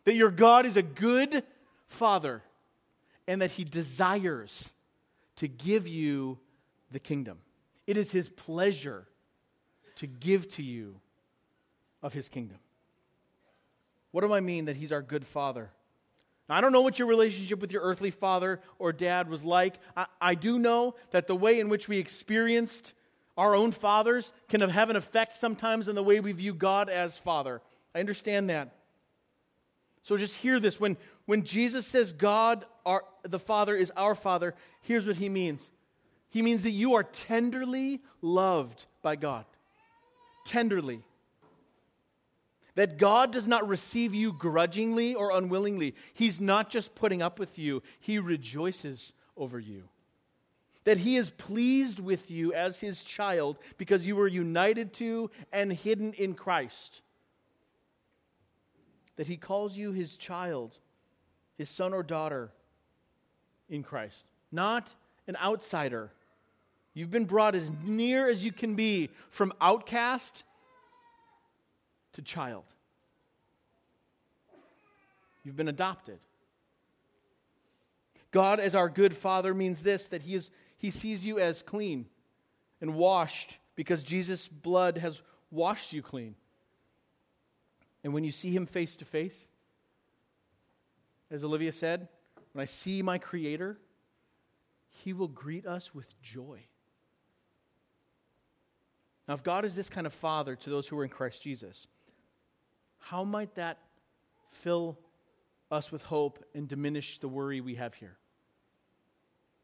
That 0.02 0.16
your 0.16 0.32
God 0.32 0.66
is 0.66 0.76
a 0.76 0.82
good 0.82 1.44
father 1.86 2.42
and 3.28 3.40
that 3.40 3.52
he 3.52 3.62
desires 3.62 4.74
to 5.36 5.46
give 5.46 5.86
you 5.86 6.40
the 6.90 6.98
kingdom. 6.98 7.38
It 7.86 7.96
is 7.96 8.10
his 8.10 8.28
pleasure 8.28 9.06
to 9.94 10.08
give 10.08 10.48
to 10.56 10.62
you 10.64 10.96
of 12.02 12.12
his 12.14 12.28
kingdom. 12.28 12.58
What 14.10 14.22
do 14.22 14.32
I 14.34 14.40
mean 14.40 14.64
that 14.64 14.74
he's 14.74 14.90
our 14.90 15.02
good 15.02 15.24
father? 15.24 15.70
Now, 16.48 16.56
I 16.56 16.60
don't 16.60 16.72
know 16.72 16.80
what 16.80 16.98
your 16.98 17.08
relationship 17.08 17.60
with 17.60 17.72
your 17.72 17.82
earthly 17.82 18.10
father 18.10 18.60
or 18.78 18.92
dad 18.92 19.28
was 19.28 19.44
like. 19.44 19.74
I, 19.96 20.06
I 20.20 20.34
do 20.34 20.58
know 20.58 20.96
that 21.10 21.26
the 21.26 21.36
way 21.36 21.60
in 21.60 21.68
which 21.68 21.88
we 21.88 21.98
experienced 21.98 22.92
our 23.36 23.54
own 23.54 23.72
fathers 23.72 24.32
can 24.48 24.60
have 24.60 24.90
an 24.90 24.96
effect 24.96 25.36
sometimes 25.36 25.88
in 25.88 25.94
the 25.94 26.02
way 26.02 26.20
we 26.20 26.32
view 26.32 26.54
God 26.54 26.88
as 26.88 27.16
father. 27.16 27.62
I 27.94 28.00
understand 28.00 28.50
that. 28.50 28.76
So 30.02 30.16
just 30.16 30.36
hear 30.36 30.58
this. 30.58 30.80
When, 30.80 30.96
when 31.26 31.44
Jesus 31.44 31.86
says 31.86 32.12
God, 32.12 32.66
our, 32.84 33.04
the 33.22 33.38
Father, 33.38 33.76
is 33.76 33.92
our 33.96 34.14
Father, 34.14 34.54
here's 34.82 35.06
what 35.06 35.16
he 35.16 35.28
means 35.28 35.70
He 36.28 36.42
means 36.42 36.64
that 36.64 36.70
you 36.70 36.94
are 36.94 37.04
tenderly 37.04 38.02
loved 38.20 38.86
by 39.00 39.16
God. 39.16 39.44
Tenderly. 40.44 41.02
That 42.74 42.96
God 42.96 43.32
does 43.32 43.46
not 43.46 43.68
receive 43.68 44.14
you 44.14 44.32
grudgingly 44.32 45.14
or 45.14 45.30
unwillingly. 45.30 45.94
He's 46.14 46.40
not 46.40 46.70
just 46.70 46.94
putting 46.94 47.20
up 47.20 47.38
with 47.38 47.58
you, 47.58 47.82
He 48.00 48.18
rejoices 48.18 49.12
over 49.36 49.58
you. 49.58 49.88
That 50.84 50.98
He 50.98 51.16
is 51.16 51.30
pleased 51.30 52.00
with 52.00 52.30
you 52.30 52.54
as 52.54 52.80
His 52.80 53.04
child 53.04 53.58
because 53.76 54.06
you 54.06 54.16
were 54.16 54.28
united 54.28 54.92
to 54.94 55.30
and 55.52 55.72
hidden 55.72 56.12
in 56.14 56.34
Christ 56.34 57.02
that 59.16 59.26
he 59.26 59.36
calls 59.36 59.76
you 59.76 59.92
his 59.92 60.16
child, 60.16 60.78
his 61.56 61.68
son 61.68 61.92
or 61.92 62.02
daughter 62.02 62.50
in 63.68 63.82
Christ, 63.82 64.26
not 64.50 64.94
an 65.26 65.36
outsider. 65.36 66.10
You've 66.94 67.10
been 67.10 67.26
brought 67.26 67.54
as 67.54 67.70
near 67.84 68.28
as 68.28 68.44
you 68.44 68.52
can 68.52 68.74
be 68.74 69.10
from 69.28 69.52
outcast 69.60 70.44
to 72.14 72.22
child. 72.22 72.64
You've 75.44 75.56
been 75.56 75.68
adopted. 75.68 76.18
God, 78.30 78.60
as 78.60 78.74
our 78.74 78.88
good 78.88 79.14
father, 79.14 79.54
means 79.54 79.82
this 79.82 80.06
that 80.08 80.22
he, 80.22 80.34
is, 80.34 80.50
he 80.78 80.90
sees 80.90 81.26
you 81.26 81.38
as 81.38 81.62
clean 81.62 82.06
and 82.80 82.94
washed 82.94 83.58
because 83.74 84.02
Jesus' 84.02 84.48
blood 84.48 84.98
has 84.98 85.22
washed 85.50 85.92
you 85.92 86.02
clean. 86.02 86.34
And 88.04 88.12
when 88.12 88.24
you 88.24 88.32
see 88.32 88.50
him 88.50 88.66
face 88.66 88.96
to 88.96 89.04
face, 89.04 89.48
as 91.30 91.44
Olivia 91.44 91.72
said, 91.72 92.08
when 92.52 92.62
I 92.62 92.66
see 92.66 93.02
my 93.02 93.18
Creator, 93.18 93.78
he 94.88 95.12
will 95.12 95.28
greet 95.28 95.66
us 95.66 95.94
with 95.94 96.20
joy. 96.20 96.60
Now, 99.28 99.34
if 99.34 99.42
God 99.42 99.64
is 99.64 99.74
this 99.74 99.88
kind 99.88 100.06
of 100.06 100.12
father 100.12 100.56
to 100.56 100.70
those 100.70 100.88
who 100.88 100.98
are 100.98 101.04
in 101.04 101.10
Christ 101.10 101.42
Jesus, 101.42 101.86
how 103.02 103.24
might 103.24 103.56
that 103.56 103.78
fill 104.48 104.96
us 105.70 105.90
with 105.90 106.02
hope 106.02 106.44
and 106.54 106.68
diminish 106.68 107.18
the 107.18 107.28
worry 107.28 107.60
we 107.60 107.74
have 107.74 107.94
here? 107.94 108.16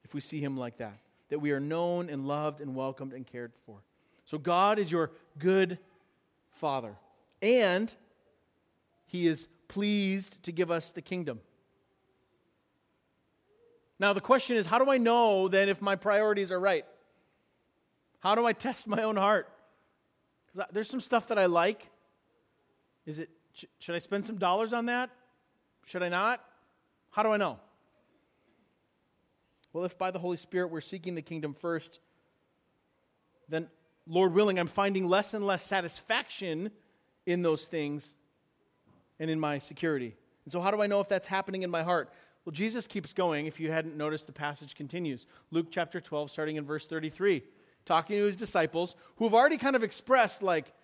If 0.05 0.13
we 0.13 0.21
see 0.21 0.41
him 0.41 0.57
like 0.57 0.79
that, 0.79 0.99
that 1.29 1.39
we 1.39 1.53
are 1.53 1.61
known 1.61 2.11
and 2.11 2.27
loved 2.27 2.61
and 2.61 2.75
welcomed 2.75 3.13
and 3.13 3.27
cared 3.27 3.53
for. 3.65 3.79
So, 4.25 4.39
God 4.39 4.79
is 4.79 4.91
your 4.91 5.13
good 5.39 5.79
father. 6.51 6.97
And 7.41 7.95
he 9.07 9.27
is 9.27 9.49
pleased 9.69 10.43
to 10.43 10.53
give 10.53 10.71
us 10.71 10.91
the 10.93 11.01
kingdom. 11.01 11.41
Now, 14.01 14.13
the 14.13 14.21
question 14.21 14.57
is 14.57 14.67
how 14.67 14.79
do 14.79 14.91
I 14.91 14.99
know 14.99 15.49
then 15.49 15.69
if 15.69 15.81
my 15.81 15.97
priorities 15.97 16.51
are 16.51 16.61
right? 16.61 16.85
How 18.21 18.35
do 18.35 18.45
I 18.45 18.53
test 18.53 18.87
my 18.87 19.03
own 19.03 19.17
heart? 19.17 19.49
Because 20.47 20.69
there's 20.73 20.91
some 20.91 21.01
stuff 21.01 21.29
that 21.29 21.39
I 21.39 21.47
like. 21.47 21.89
Is 23.09 23.21
it, 23.21 23.31
should 23.79 23.95
I 23.95 23.99
spend 23.99 24.27
some 24.27 24.37
dollars 24.37 24.75
on 24.75 24.85
that? 24.87 25.09
Should 25.87 26.03
I 26.03 26.11
not? 26.11 26.45
How 27.11 27.23
do 27.23 27.31
I 27.31 27.39
know? 27.39 27.59
Well, 29.73 29.87
if 29.87 29.97
by 29.97 30.11
the 30.11 30.19
Holy 30.19 30.37
Spirit 30.37 30.71
we're 30.71 30.83
seeking 30.83 31.15
the 31.15 31.23
kingdom 31.23 31.55
first, 31.55 32.01
then, 33.49 33.69
Lord 34.07 34.35
willing, 34.35 34.59
I'm 34.59 34.67
finding 34.67 35.09
less 35.09 35.33
and 35.33 35.47
less 35.47 35.63
satisfaction 35.63 36.71
in 37.25 37.41
those 37.41 37.65
things 37.65 38.13
and 39.19 39.31
in 39.31 39.41
my 39.41 39.59
security. 39.59 40.15
And 40.45 40.53
so, 40.53 40.61
how 40.61 40.71
do 40.71 40.83
I 40.83 40.87
know 40.87 41.01
if 41.01 41.09
that's 41.09 41.27
happening 41.27 41.63
in 41.63 41.71
my 41.71 41.83
heart? 41.83 42.13
Well, 42.45 42.53
Jesus 42.53 42.87
keeps 42.87 43.15
going. 43.15 43.47
If 43.47 43.59
you 43.59 43.73
hadn't 43.73 43.97
noticed, 43.97 44.27
the 44.27 44.33
passage 44.35 44.75
continues. 44.75 45.27
Luke 45.51 45.69
chapter 45.71 45.99
12, 45.99 46.31
starting 46.31 46.57
in 46.57 46.67
verse 46.67 46.87
33, 46.87 47.43
talking 47.87 48.19
to 48.19 48.27
his 48.27 48.37
disciples 48.37 48.97
who 49.17 49.25
have 49.25 49.33
already 49.33 49.57
kind 49.57 49.77
of 49.77 49.83
expressed, 49.83 50.43
like, 50.43 50.75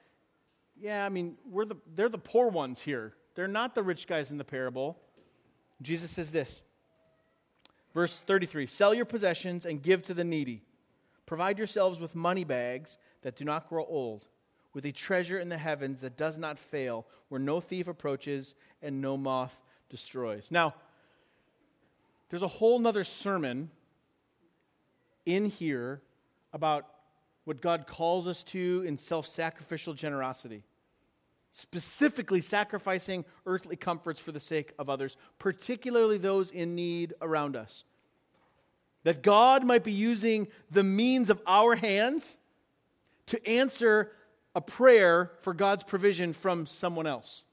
yeah, 0.81 1.05
I 1.05 1.09
mean, 1.09 1.37
we're 1.49 1.65
the, 1.65 1.77
they're 1.95 2.09
the 2.09 2.19
poor 2.19 2.49
ones 2.49 2.81
here. 2.81 3.15
They're 3.35 3.49
not 3.49 3.75
the 3.75 3.83
rich 3.83 4.07
guys 4.07 4.31
in 4.31 4.39
the 4.39 4.45
parable. 4.45 4.99
Jesus 5.83 6.11
says 6.11 6.31
this, 6.31 6.63
verse 7.95 8.21
33 8.21 8.67
Sell 8.67 8.95
your 8.95 9.05
possessions 9.05 9.67
and 9.67 9.83
give 9.83 10.03
to 10.05 10.15
the 10.15 10.25
needy. 10.25 10.63
Provide 11.27 11.59
yourselves 11.59 12.01
with 12.01 12.15
money 12.15 12.45
bags 12.45 12.99
that 13.23 13.37
do 13.37 13.45
not 13.45 13.69
grow 13.69 13.85
old 13.87 14.27
with 14.75 14.85
a 14.85 14.93
treasure 14.93 15.39
in 15.39 15.49
the 15.49 15.57
heavens 15.57 16.01
that 16.01 16.17
does 16.17 16.39
not 16.39 16.59
fail, 16.59 17.07
where 17.29 17.41
no 17.41 17.61
thief 17.61 17.87
approaches 17.87 18.55
and 18.83 19.01
no 19.01 19.17
moth 19.17 19.63
destroys. 19.89 20.51
Now, 20.51 20.75
there's 22.29 22.43
a 22.43 22.49
whole 22.49 22.81
nother 22.81 23.05
sermon 23.05 23.71
in 25.25 25.47
here 25.47 26.03
about 26.53 26.87
what 27.45 27.61
God 27.61 27.87
calls 27.87 28.27
us 28.27 28.43
to 28.45 28.85
in 28.87 28.97
self 28.97 29.27
sacrificial 29.27 29.95
generosity, 29.95 30.65
specifically 31.51 32.41
sacrificing 32.41 33.25
earthly 33.47 33.77
comforts 33.77 34.21
for 34.21 34.33
the 34.33 34.41
sake 34.41 34.73
of 34.79 34.89
others, 34.89 35.17
particularly 35.39 36.19
those 36.19 36.51
in 36.51 36.75
need 36.75 37.15
around 37.21 37.57
us. 37.57 37.85
That 39.05 39.23
God 39.23 39.65
might 39.65 39.85
be 39.85 39.93
using 39.93 40.49
the 40.71 40.83
means 40.83 41.29
of 41.29 41.41
our 41.47 41.77
hands 41.77 42.39
to 43.27 43.49
answer 43.49 44.13
a 44.55 44.61
prayer 44.61 45.33
for 45.41 45.53
God's 45.53 45.85
provision 45.85 46.33
from 46.33 46.65
someone 46.67 47.07
else. 47.07 47.45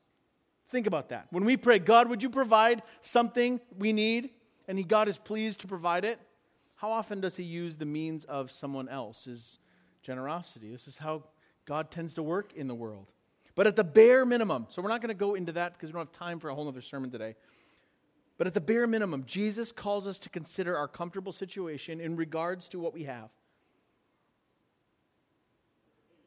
Think 0.69 0.87
about 0.87 1.09
that. 1.09 1.27
When 1.31 1.43
we 1.43 1.57
pray, 1.57 1.79
God, 1.79 2.09
would 2.09 2.23
you 2.23 2.29
provide 2.29 2.83
something 3.01 3.59
we 3.77 3.91
need? 3.91 4.29
And 4.67 4.77
he, 4.77 4.85
God 4.85 5.09
is 5.09 5.17
pleased 5.17 5.61
to 5.61 5.67
provide 5.67 6.05
it. 6.05 6.19
How 6.75 6.91
often 6.91 7.19
does 7.19 7.35
he 7.35 7.43
use 7.43 7.75
the 7.75 7.85
means 7.85 8.23
of 8.23 8.49
someone 8.51 8.87
else's 8.87 9.59
generosity? 10.01 10.71
This 10.71 10.87
is 10.87 10.97
how 10.97 11.23
God 11.65 11.91
tends 11.91 12.13
to 12.15 12.23
work 12.23 12.53
in 12.53 12.67
the 12.67 12.75
world. 12.75 13.11
But 13.55 13.67
at 13.67 13.75
the 13.75 13.83
bare 13.83 14.25
minimum, 14.25 14.67
so 14.69 14.81
we're 14.81 14.89
not 14.89 15.01
going 15.01 15.09
to 15.09 15.13
go 15.13 15.35
into 15.35 15.51
that 15.53 15.73
because 15.73 15.89
we 15.89 15.93
don't 15.93 16.07
have 16.07 16.11
time 16.11 16.39
for 16.39 16.49
a 16.49 16.55
whole 16.55 16.67
other 16.67 16.81
sermon 16.81 17.11
today. 17.11 17.35
But 18.37 18.47
at 18.47 18.53
the 18.53 18.61
bare 18.61 18.87
minimum, 18.87 19.25
Jesus 19.25 19.71
calls 19.71 20.07
us 20.07 20.17
to 20.19 20.29
consider 20.29 20.75
our 20.75 20.87
comfortable 20.87 21.31
situation 21.31 21.99
in 21.99 22.15
regards 22.15 22.69
to 22.69 22.79
what 22.79 22.93
we 22.93 23.03
have. 23.03 23.29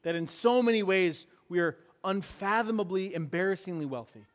That 0.03 0.15
in 0.15 0.27
so 0.27 0.61
many 0.61 0.83
ways 0.83 1.25
we 1.49 1.59
are 1.59 1.77
unfathomably, 2.03 3.13
embarrassingly 3.13 3.85
wealthy. 3.85 4.25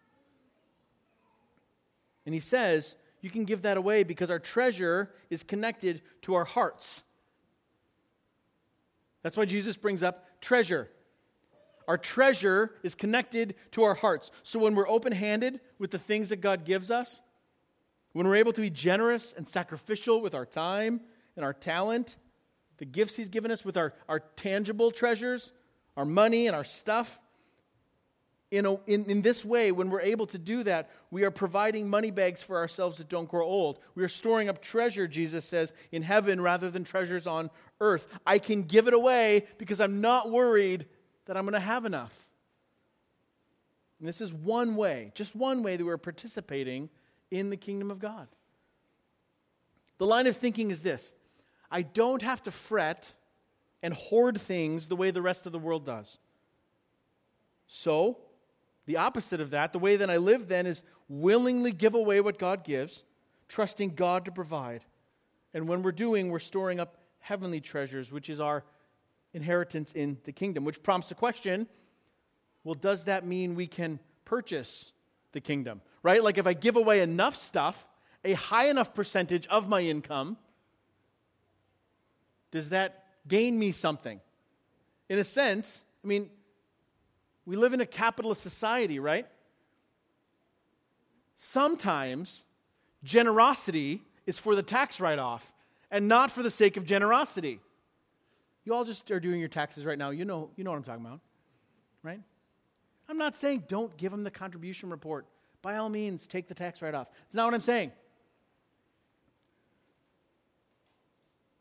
And 2.26 2.34
he 2.34 2.40
says, 2.40 2.96
you 3.20 3.30
can 3.30 3.44
give 3.44 3.62
that 3.62 3.76
away 3.76 4.02
because 4.02 4.30
our 4.30 4.38
treasure 4.38 5.10
is 5.30 5.42
connected 5.42 6.02
to 6.22 6.34
our 6.34 6.44
hearts. 6.44 7.04
That's 9.22 9.36
why 9.36 9.44
Jesus 9.44 9.76
brings 9.76 10.02
up 10.02 10.26
treasure. 10.40 10.88
Our 11.88 11.98
treasure 11.98 12.76
is 12.82 12.94
connected 12.94 13.54
to 13.72 13.82
our 13.82 13.94
hearts. 13.94 14.30
So 14.42 14.58
when 14.58 14.74
we're 14.74 14.88
open 14.88 15.12
handed 15.12 15.60
with 15.78 15.90
the 15.90 15.98
things 15.98 16.28
that 16.28 16.40
God 16.40 16.64
gives 16.64 16.90
us, 16.90 17.20
when 18.12 18.26
we're 18.26 18.36
able 18.36 18.52
to 18.52 18.60
be 18.60 18.70
generous 18.70 19.32
and 19.36 19.46
sacrificial 19.46 20.20
with 20.20 20.34
our 20.34 20.46
time 20.46 21.00
and 21.36 21.44
our 21.44 21.52
talent, 21.52 22.16
the 22.78 22.84
gifts 22.84 23.16
He's 23.16 23.28
given 23.28 23.50
us 23.50 23.64
with 23.64 23.76
our, 23.76 23.94
our 24.08 24.20
tangible 24.20 24.90
treasures, 24.90 25.52
our 25.96 26.04
money 26.04 26.46
and 26.46 26.56
our 26.56 26.64
stuff, 26.64 27.20
in, 28.50 28.66
a, 28.66 28.74
in, 28.86 29.08
in 29.08 29.22
this 29.22 29.44
way, 29.44 29.70
when 29.70 29.90
we're 29.90 30.00
able 30.00 30.26
to 30.26 30.38
do 30.38 30.64
that, 30.64 30.90
we 31.10 31.22
are 31.24 31.30
providing 31.30 31.88
money 31.88 32.10
bags 32.10 32.42
for 32.42 32.56
ourselves 32.56 32.98
that 32.98 33.08
don't 33.08 33.28
grow 33.28 33.46
old. 33.46 33.78
We 33.94 34.02
are 34.02 34.08
storing 34.08 34.48
up 34.48 34.60
treasure, 34.60 35.06
Jesus 35.06 35.44
says, 35.44 35.72
in 35.92 36.02
heaven 36.02 36.40
rather 36.40 36.70
than 36.70 36.82
treasures 36.82 37.26
on 37.26 37.50
earth. 37.80 38.08
I 38.26 38.38
can 38.38 38.64
give 38.64 38.88
it 38.88 38.94
away 38.94 39.46
because 39.58 39.80
I'm 39.80 40.00
not 40.00 40.30
worried 40.30 40.86
that 41.26 41.36
I'm 41.36 41.44
going 41.44 41.54
to 41.54 41.60
have 41.60 41.84
enough. 41.84 42.16
And 44.00 44.08
this 44.08 44.20
is 44.20 44.32
one 44.32 44.74
way, 44.74 45.12
just 45.14 45.36
one 45.36 45.62
way 45.62 45.76
that 45.76 45.84
we're 45.84 45.98
participating 45.98 46.90
in 47.30 47.50
the 47.50 47.56
kingdom 47.56 47.90
of 47.90 48.00
God. 48.00 48.26
The 49.98 50.06
line 50.06 50.26
of 50.26 50.36
thinking 50.36 50.70
is 50.70 50.82
this 50.82 51.14
I 51.70 51.82
don't 51.82 52.22
have 52.22 52.42
to 52.44 52.50
fret 52.50 53.14
and 53.82 53.94
hoard 53.94 54.40
things 54.40 54.88
the 54.88 54.96
way 54.96 55.10
the 55.10 55.22
rest 55.22 55.46
of 55.46 55.52
the 55.52 55.58
world 55.58 55.84
does. 55.84 56.18
So, 57.66 58.18
the 58.90 58.96
opposite 58.96 59.40
of 59.40 59.50
that, 59.50 59.72
the 59.72 59.78
way 59.78 59.94
that 59.94 60.10
I 60.10 60.16
live 60.16 60.48
then 60.48 60.66
is 60.66 60.82
willingly 61.08 61.70
give 61.70 61.94
away 61.94 62.20
what 62.20 62.40
God 62.40 62.64
gives, 62.64 63.04
trusting 63.46 63.94
God 63.94 64.24
to 64.24 64.32
provide. 64.32 64.80
And 65.54 65.68
when 65.68 65.84
we're 65.84 65.92
doing, 65.92 66.28
we're 66.28 66.40
storing 66.40 66.80
up 66.80 66.96
heavenly 67.20 67.60
treasures, 67.60 68.10
which 68.10 68.28
is 68.28 68.40
our 68.40 68.64
inheritance 69.32 69.92
in 69.92 70.18
the 70.24 70.32
kingdom, 70.32 70.64
which 70.64 70.82
prompts 70.82 71.08
the 71.08 71.14
question 71.14 71.68
well, 72.64 72.74
does 72.74 73.04
that 73.04 73.24
mean 73.24 73.54
we 73.54 73.68
can 73.68 74.00
purchase 74.24 74.90
the 75.30 75.40
kingdom? 75.40 75.82
Right? 76.02 76.22
Like 76.22 76.36
if 76.36 76.48
I 76.48 76.52
give 76.52 76.74
away 76.74 77.00
enough 77.00 77.36
stuff, 77.36 77.88
a 78.24 78.32
high 78.32 78.66
enough 78.70 78.92
percentage 78.92 79.46
of 79.46 79.68
my 79.68 79.82
income, 79.82 80.36
does 82.50 82.70
that 82.70 83.04
gain 83.28 83.56
me 83.56 83.70
something? 83.70 84.20
In 85.08 85.20
a 85.20 85.24
sense, 85.24 85.84
I 86.04 86.08
mean, 86.08 86.28
we 87.46 87.56
live 87.56 87.72
in 87.72 87.80
a 87.80 87.86
capitalist 87.86 88.42
society, 88.42 88.98
right? 88.98 89.26
Sometimes 91.36 92.44
generosity 93.02 94.02
is 94.26 94.38
for 94.38 94.54
the 94.54 94.62
tax 94.62 95.00
write 95.00 95.18
off 95.18 95.54
and 95.90 96.06
not 96.06 96.30
for 96.30 96.42
the 96.42 96.50
sake 96.50 96.76
of 96.76 96.84
generosity. 96.84 97.60
You 98.64 98.74
all 98.74 98.84
just 98.84 99.10
are 99.10 99.20
doing 99.20 99.40
your 99.40 99.48
taxes 99.48 99.86
right 99.86 99.98
now. 99.98 100.10
You 100.10 100.24
know, 100.24 100.50
you 100.56 100.64
know 100.64 100.70
what 100.70 100.76
I'm 100.76 100.82
talking 100.82 101.04
about, 101.04 101.20
right? 102.02 102.20
I'm 103.08 103.18
not 103.18 103.36
saying 103.36 103.64
don't 103.68 103.96
give 103.96 104.12
them 104.12 104.22
the 104.22 104.30
contribution 104.30 104.90
report. 104.90 105.26
By 105.62 105.76
all 105.76 105.88
means, 105.88 106.26
take 106.26 106.46
the 106.46 106.54
tax 106.54 106.80
write 106.82 106.94
off. 106.94 107.10
It's 107.26 107.34
not 107.34 107.46
what 107.46 107.54
I'm 107.54 107.60
saying. 107.60 107.92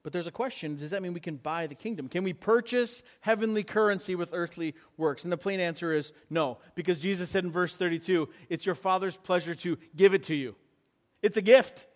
But 0.02 0.14
there's 0.14 0.28
a 0.28 0.32
question 0.32 0.78
does 0.78 0.92
that 0.92 1.02
mean 1.02 1.14
we 1.14 1.20
can 1.20 1.36
buy 1.36 1.68
the 1.68 1.76
kingdom? 1.76 2.08
Can 2.08 2.24
we 2.24 2.34
purchase 2.34 3.04
heavenly 3.22 3.64
currency 3.64 4.16
with 4.16 4.30
earthly 4.34 4.76
works? 4.98 5.24
And 5.24 5.32
the 5.32 5.38
plain 5.38 5.60
answer 5.60 5.94
is 5.94 6.14
no, 6.30 6.60
because 6.76 7.00
Jesus 7.00 7.30
said 7.30 7.44
in 7.44 7.52
verse 7.52 7.76
32 7.76 8.30
it's 8.50 8.66
your 8.66 8.76
Father's 8.76 9.18
pleasure 9.18 9.56
to 9.56 9.78
give 9.96 10.14
it 10.14 10.24
to 10.24 10.36
you. 10.36 10.56
It's 11.22 11.38
a 11.38 11.42
gift. 11.42 11.88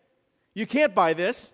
You 0.54 0.68
can't 0.68 0.93
buy 0.93 1.14
this, 1.14 1.54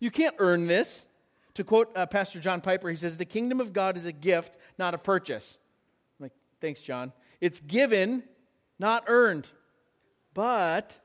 you 0.00 0.10
can't 0.10 0.34
earn 0.38 0.66
this. 0.66 1.06
To 1.54 1.64
quote 1.64 1.90
uh, 1.96 2.04
Pastor 2.04 2.38
John 2.38 2.60
Piper, 2.60 2.90
he 2.90 2.96
says, 2.96 3.16
The 3.16 3.24
kingdom 3.24 3.62
of 3.62 3.72
God 3.72 3.96
is 3.96 4.04
a 4.04 4.12
gift, 4.12 4.58
not 4.78 4.92
a 4.92 4.98
purchase. 4.98 5.56
I'm 6.18 6.24
like, 6.24 6.32
thanks, 6.60 6.82
John. 6.82 7.14
It's 7.40 7.60
given, 7.60 8.24
not 8.78 9.04
earned. 9.06 9.48
But 10.34 10.98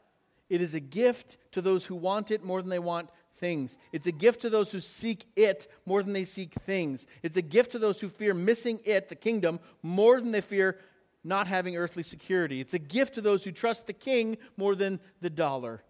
it 0.49 0.61
is 0.61 0.73
a 0.73 0.81
gift 0.81 1.37
to 1.53 1.61
those 1.61 1.85
who 1.85 1.95
want 1.95 2.31
it 2.31 2.43
more 2.43 2.61
than 2.61 2.69
they 2.69 2.79
want 2.79 3.09
things. 3.41 3.77
It's 3.91 4.07
a 4.07 4.11
gift 4.13 4.41
to 4.41 4.49
those 4.49 4.71
who 4.71 4.79
seek 4.79 5.25
it 5.35 5.67
more 5.85 6.01
than 6.01 6.13
they 6.13 6.23
seek 6.23 6.53
things. 6.53 7.07
It's 7.23 7.35
a 7.35 7.41
gift 7.41 7.71
to 7.71 7.79
those 7.79 7.99
who 7.99 8.07
fear 8.07 8.33
missing 8.33 8.79
it, 8.85 9.09
the 9.09 9.15
kingdom, 9.15 9.59
more 9.83 10.21
than 10.21 10.31
they 10.31 10.39
fear 10.39 10.77
not 11.23 11.47
having 11.47 11.75
earthly 11.75 12.03
security. 12.03 12.61
It's 12.61 12.73
a 12.73 12.79
gift 12.79 13.15
to 13.15 13.21
those 13.21 13.43
who 13.43 13.51
trust 13.51 13.87
the 13.87 13.93
king 13.93 14.37
more 14.55 14.75
than 14.75 14.99
the 15.19 15.29
dollar. 15.29 15.83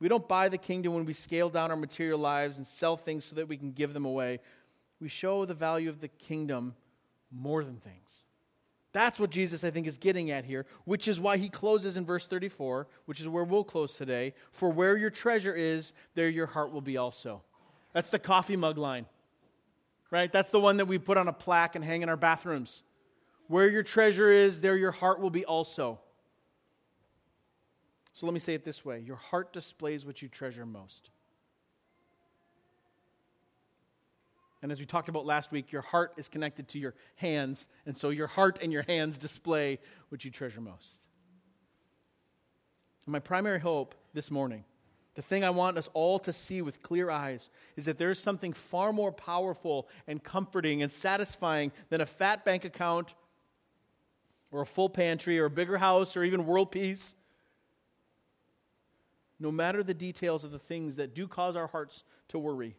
We 0.00 0.08
don't 0.08 0.26
buy 0.26 0.48
the 0.48 0.58
kingdom 0.58 0.94
when 0.94 1.04
we 1.04 1.12
scale 1.12 1.48
down 1.48 1.70
our 1.70 1.76
material 1.76 2.18
lives 2.18 2.56
and 2.56 2.66
sell 2.66 2.96
things 2.96 3.24
so 3.24 3.36
that 3.36 3.48
we 3.48 3.56
can 3.56 3.72
give 3.72 3.94
them 3.94 4.04
away. 4.04 4.40
We 5.00 5.08
show 5.08 5.44
the 5.44 5.54
value 5.54 5.88
of 5.88 6.00
the 6.00 6.08
kingdom 6.08 6.74
more 7.30 7.62
than 7.62 7.76
things. 7.76 8.22
That's 8.96 9.20
what 9.20 9.28
Jesus, 9.28 9.62
I 9.62 9.70
think, 9.70 9.86
is 9.86 9.98
getting 9.98 10.30
at 10.30 10.46
here, 10.46 10.64
which 10.86 11.06
is 11.06 11.20
why 11.20 11.36
he 11.36 11.50
closes 11.50 11.98
in 11.98 12.06
verse 12.06 12.26
34, 12.26 12.88
which 13.04 13.20
is 13.20 13.28
where 13.28 13.44
we'll 13.44 13.62
close 13.62 13.92
today. 13.92 14.32
For 14.52 14.70
where 14.70 14.96
your 14.96 15.10
treasure 15.10 15.54
is, 15.54 15.92
there 16.14 16.30
your 16.30 16.46
heart 16.46 16.72
will 16.72 16.80
be 16.80 16.96
also. 16.96 17.42
That's 17.92 18.08
the 18.08 18.18
coffee 18.18 18.56
mug 18.56 18.78
line, 18.78 19.04
right? 20.10 20.32
That's 20.32 20.48
the 20.48 20.60
one 20.60 20.78
that 20.78 20.86
we 20.86 20.96
put 20.96 21.18
on 21.18 21.28
a 21.28 21.32
plaque 21.34 21.74
and 21.74 21.84
hang 21.84 22.00
in 22.00 22.08
our 22.08 22.16
bathrooms. 22.16 22.84
Where 23.48 23.68
your 23.68 23.82
treasure 23.82 24.30
is, 24.30 24.62
there 24.62 24.78
your 24.78 24.92
heart 24.92 25.20
will 25.20 25.28
be 25.28 25.44
also. 25.44 26.00
So 28.14 28.24
let 28.24 28.32
me 28.32 28.40
say 28.40 28.54
it 28.54 28.64
this 28.64 28.82
way 28.82 29.00
your 29.00 29.16
heart 29.16 29.52
displays 29.52 30.06
what 30.06 30.22
you 30.22 30.28
treasure 30.28 30.64
most. 30.64 31.10
And 34.66 34.72
as 34.72 34.80
we 34.80 34.84
talked 34.84 35.08
about 35.08 35.24
last 35.24 35.52
week, 35.52 35.70
your 35.70 35.82
heart 35.82 36.14
is 36.16 36.28
connected 36.28 36.66
to 36.70 36.80
your 36.80 36.92
hands, 37.14 37.68
and 37.86 37.96
so 37.96 38.10
your 38.10 38.26
heart 38.26 38.58
and 38.60 38.72
your 38.72 38.82
hands 38.82 39.16
display 39.16 39.78
what 40.08 40.24
you 40.24 40.30
treasure 40.32 40.60
most. 40.60 41.02
And 43.04 43.12
my 43.12 43.20
primary 43.20 43.60
hope 43.60 43.94
this 44.12 44.28
morning, 44.28 44.64
the 45.14 45.22
thing 45.22 45.44
I 45.44 45.50
want 45.50 45.78
us 45.78 45.88
all 45.94 46.18
to 46.18 46.32
see 46.32 46.62
with 46.62 46.82
clear 46.82 47.10
eyes, 47.10 47.48
is 47.76 47.84
that 47.84 47.96
there 47.96 48.10
is 48.10 48.18
something 48.18 48.52
far 48.52 48.92
more 48.92 49.12
powerful 49.12 49.88
and 50.08 50.20
comforting 50.20 50.82
and 50.82 50.90
satisfying 50.90 51.70
than 51.88 52.00
a 52.00 52.06
fat 52.06 52.44
bank 52.44 52.64
account 52.64 53.14
or 54.50 54.62
a 54.62 54.66
full 54.66 54.88
pantry 54.88 55.38
or 55.38 55.44
a 55.44 55.50
bigger 55.50 55.78
house 55.78 56.16
or 56.16 56.24
even 56.24 56.44
world 56.44 56.72
peace. 56.72 57.14
No 59.38 59.52
matter 59.52 59.84
the 59.84 59.94
details 59.94 60.42
of 60.42 60.50
the 60.50 60.58
things 60.58 60.96
that 60.96 61.14
do 61.14 61.28
cause 61.28 61.54
our 61.54 61.68
hearts 61.68 62.02
to 62.30 62.38
worry 62.40 62.74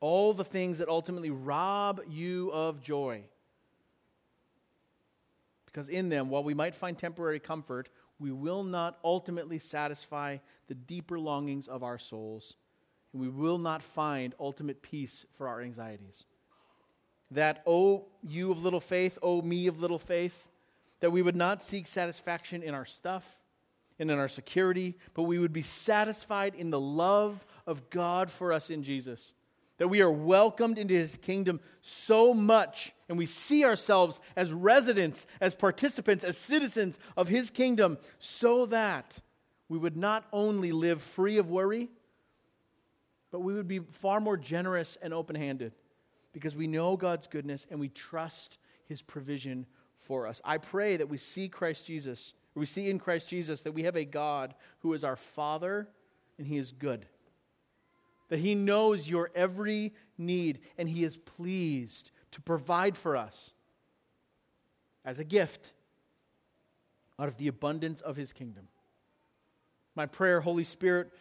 all 0.00 0.34
the 0.34 0.44
things 0.44 0.78
that 0.78 0.88
ultimately 0.88 1.30
rob 1.30 2.00
you 2.08 2.50
of 2.52 2.82
joy. 2.82 3.22
Because 5.66 5.88
in 5.88 6.08
them, 6.08 6.30
while 6.30 6.44
we 6.44 6.54
might 6.54 6.74
find 6.74 6.96
temporary 6.96 7.40
comfort, 7.40 7.88
we 8.18 8.32
will 8.32 8.62
not 8.62 8.98
ultimately 9.04 9.58
satisfy 9.58 10.38
the 10.68 10.74
deeper 10.74 11.18
longings 11.18 11.68
of 11.68 11.82
our 11.82 11.98
souls, 11.98 12.56
and 13.12 13.20
we 13.20 13.28
will 13.28 13.58
not 13.58 13.82
find 13.82 14.34
ultimate 14.40 14.82
peace 14.82 15.26
for 15.32 15.48
our 15.48 15.60
anxieties. 15.60 16.24
That, 17.30 17.62
oh, 17.66 18.06
you 18.22 18.50
of 18.52 18.62
little 18.62 18.80
faith, 18.80 19.18
oh, 19.22 19.42
me 19.42 19.66
of 19.66 19.80
little 19.80 19.98
faith, 19.98 20.48
that 21.00 21.10
we 21.10 21.22
would 21.22 21.36
not 21.36 21.62
seek 21.62 21.86
satisfaction 21.86 22.62
in 22.62 22.72
our 22.72 22.86
stuff 22.86 23.40
and 23.98 24.10
in 24.10 24.18
our 24.18 24.28
security, 24.28 24.94
but 25.14 25.24
we 25.24 25.38
would 25.38 25.52
be 25.52 25.62
satisfied 25.62 26.54
in 26.54 26.70
the 26.70 26.80
love 26.80 27.44
of 27.66 27.90
God 27.90 28.30
for 28.30 28.52
us 28.52 28.70
in 28.70 28.82
Jesus 28.82 29.34
that 29.78 29.88
we 29.88 30.00
are 30.00 30.10
welcomed 30.10 30.78
into 30.78 30.94
his 30.94 31.16
kingdom 31.18 31.60
so 31.82 32.32
much, 32.32 32.92
and 33.08 33.18
we 33.18 33.26
see 33.26 33.64
ourselves 33.64 34.20
as 34.34 34.52
residents, 34.52 35.26
as 35.40 35.54
participants, 35.54 36.24
as 36.24 36.36
citizens 36.36 36.98
of 37.16 37.28
his 37.28 37.50
kingdom, 37.50 37.98
so 38.18 38.66
that 38.66 39.20
we 39.68 39.78
would 39.78 39.96
not 39.96 40.24
only 40.32 40.72
live 40.72 41.02
free 41.02 41.38
of 41.38 41.50
worry, 41.50 41.88
but 43.30 43.40
we 43.40 43.52
would 43.52 43.68
be 43.68 43.80
far 43.80 44.20
more 44.20 44.36
generous 44.36 44.96
and 45.02 45.12
open 45.12 45.36
handed. 45.36 45.72
because 46.36 46.54
we 46.54 46.66
know 46.66 46.98
God's 46.98 47.26
goodness 47.26 47.66
and 47.70 47.80
we 47.80 47.88
trust 47.88 48.58
his 48.84 49.00
provision 49.00 49.64
for 49.96 50.26
us. 50.26 50.42
I 50.44 50.58
pray 50.58 50.98
that 50.98 51.08
we 51.08 51.16
see 51.16 51.48
Christ 51.48 51.86
Jesus, 51.86 52.34
we 52.54 52.66
see 52.66 52.90
in 52.90 52.98
Christ 52.98 53.30
Jesus 53.30 53.62
that 53.62 53.72
we 53.72 53.84
have 53.84 53.96
a 53.96 54.04
God 54.04 54.54
who 54.80 54.92
is 54.92 55.02
our 55.02 55.16
Father 55.16 55.88
and 56.36 56.46
he 56.46 56.58
is 56.58 56.72
good. 56.72 57.06
That 58.28 58.38
he 58.38 58.54
knows 58.54 59.08
your 59.08 59.30
every 59.34 59.94
need 60.18 60.60
and 60.76 60.88
he 60.88 61.04
is 61.04 61.16
pleased 61.16 62.10
to 62.32 62.40
provide 62.40 62.96
for 62.96 63.16
us 63.16 63.52
as 65.04 65.18
a 65.18 65.24
gift 65.24 65.72
out 67.18 67.28
of 67.28 67.36
the 67.36 67.48
abundance 67.48 68.00
of 68.00 68.16
his 68.16 68.32
kingdom. 68.32 68.68
My 69.94 70.06
prayer, 70.06 70.40
Holy 70.40 70.64
Spirit, 70.64 71.12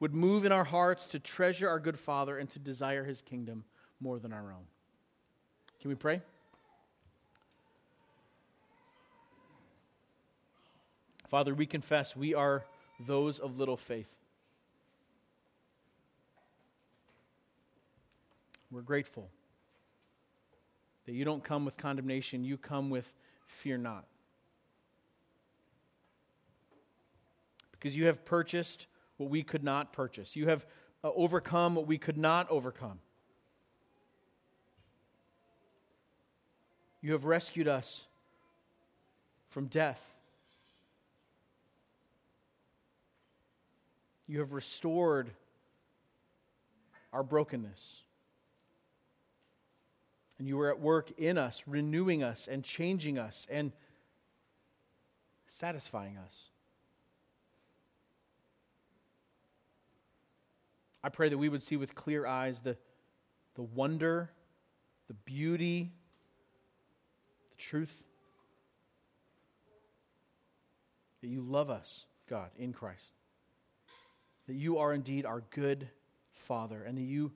would 0.00 0.14
move 0.14 0.44
in 0.44 0.52
our 0.52 0.64
hearts 0.64 1.06
to 1.08 1.18
treasure 1.18 1.68
our 1.68 1.78
good 1.78 1.98
Father 1.98 2.36
and 2.36 2.50
to 2.50 2.58
desire 2.58 3.04
his 3.04 3.22
kingdom 3.22 3.64
more 4.00 4.18
than 4.18 4.32
our 4.32 4.52
own. 4.52 4.66
Can 5.80 5.88
we 5.88 5.94
pray? 5.94 6.20
Father, 11.26 11.54
we 11.54 11.66
confess 11.66 12.14
we 12.14 12.34
are 12.34 12.64
those 13.00 13.38
of 13.38 13.58
little 13.58 13.76
faith. 13.76 14.14
We're 18.74 18.82
grateful 18.82 19.30
that 21.06 21.12
you 21.12 21.24
don't 21.24 21.44
come 21.44 21.64
with 21.64 21.76
condemnation, 21.76 22.42
you 22.42 22.56
come 22.56 22.90
with 22.90 23.14
fear 23.46 23.78
not. 23.78 24.04
Because 27.70 27.96
you 27.96 28.06
have 28.06 28.24
purchased 28.24 28.88
what 29.16 29.30
we 29.30 29.44
could 29.44 29.62
not 29.62 29.92
purchase, 29.92 30.34
you 30.34 30.48
have 30.48 30.66
uh, 31.04 31.10
overcome 31.14 31.76
what 31.76 31.86
we 31.86 31.98
could 31.98 32.18
not 32.18 32.50
overcome. 32.50 32.98
You 37.00 37.12
have 37.12 37.26
rescued 37.26 37.68
us 37.68 38.08
from 39.50 39.66
death. 39.66 40.18
You 44.26 44.40
have 44.40 44.52
restored 44.52 45.30
our 47.12 47.22
brokenness. 47.22 48.03
And 50.44 50.48
you 50.50 50.60
are 50.60 50.68
at 50.68 50.78
work 50.78 51.10
in 51.16 51.38
us, 51.38 51.64
renewing 51.66 52.22
us 52.22 52.48
and 52.48 52.62
changing 52.62 53.18
us 53.18 53.46
and 53.50 53.72
satisfying 55.46 56.18
us. 56.18 56.50
I 61.02 61.08
pray 61.08 61.30
that 61.30 61.38
we 61.38 61.48
would 61.48 61.62
see 61.62 61.78
with 61.78 61.94
clear 61.94 62.26
eyes 62.26 62.60
the, 62.60 62.76
the 63.54 63.62
wonder, 63.62 64.32
the 65.08 65.14
beauty, 65.14 65.92
the 67.50 67.56
truth 67.56 68.04
that 71.22 71.28
you 71.28 71.40
love 71.40 71.70
us, 71.70 72.04
God, 72.28 72.50
in 72.58 72.74
Christ. 72.74 73.14
That 74.46 74.56
you 74.56 74.76
are 74.76 74.92
indeed 74.92 75.24
our 75.24 75.42
good 75.48 75.88
Father, 76.32 76.82
and 76.82 76.98
that 76.98 77.02
you 77.02 77.32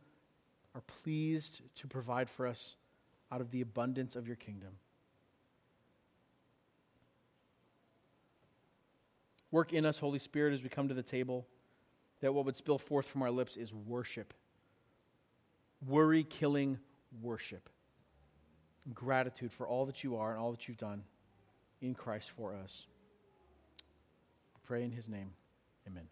are 0.74 0.82
pleased 0.82 1.62
to 1.76 1.86
provide 1.86 2.28
for 2.28 2.46
us 2.46 2.76
out 3.30 3.40
of 3.40 3.50
the 3.50 3.60
abundance 3.60 4.16
of 4.16 4.26
your 4.26 4.36
kingdom. 4.36 4.70
Work 9.50 9.72
in 9.72 9.86
us, 9.86 9.98
Holy 9.98 10.18
Spirit, 10.18 10.52
as 10.52 10.62
we 10.62 10.68
come 10.68 10.88
to 10.88 10.94
the 10.94 11.02
table, 11.02 11.46
that 12.20 12.34
what 12.34 12.44
would 12.44 12.56
spill 12.56 12.78
forth 12.78 13.06
from 13.06 13.22
our 13.22 13.30
lips 13.30 13.56
is 13.56 13.74
worship. 13.74 14.34
Worry 15.86 16.24
killing 16.24 16.78
worship. 17.22 17.68
Gratitude 18.92 19.52
for 19.52 19.66
all 19.66 19.86
that 19.86 20.04
you 20.04 20.16
are 20.16 20.32
and 20.32 20.40
all 20.40 20.50
that 20.50 20.68
you've 20.68 20.76
done 20.76 21.04
in 21.80 21.94
Christ 21.94 22.30
for 22.30 22.54
us. 22.54 22.86
pray 24.64 24.82
in 24.84 24.90
his 24.90 25.08
name. 25.08 25.30
Amen. 25.86 26.08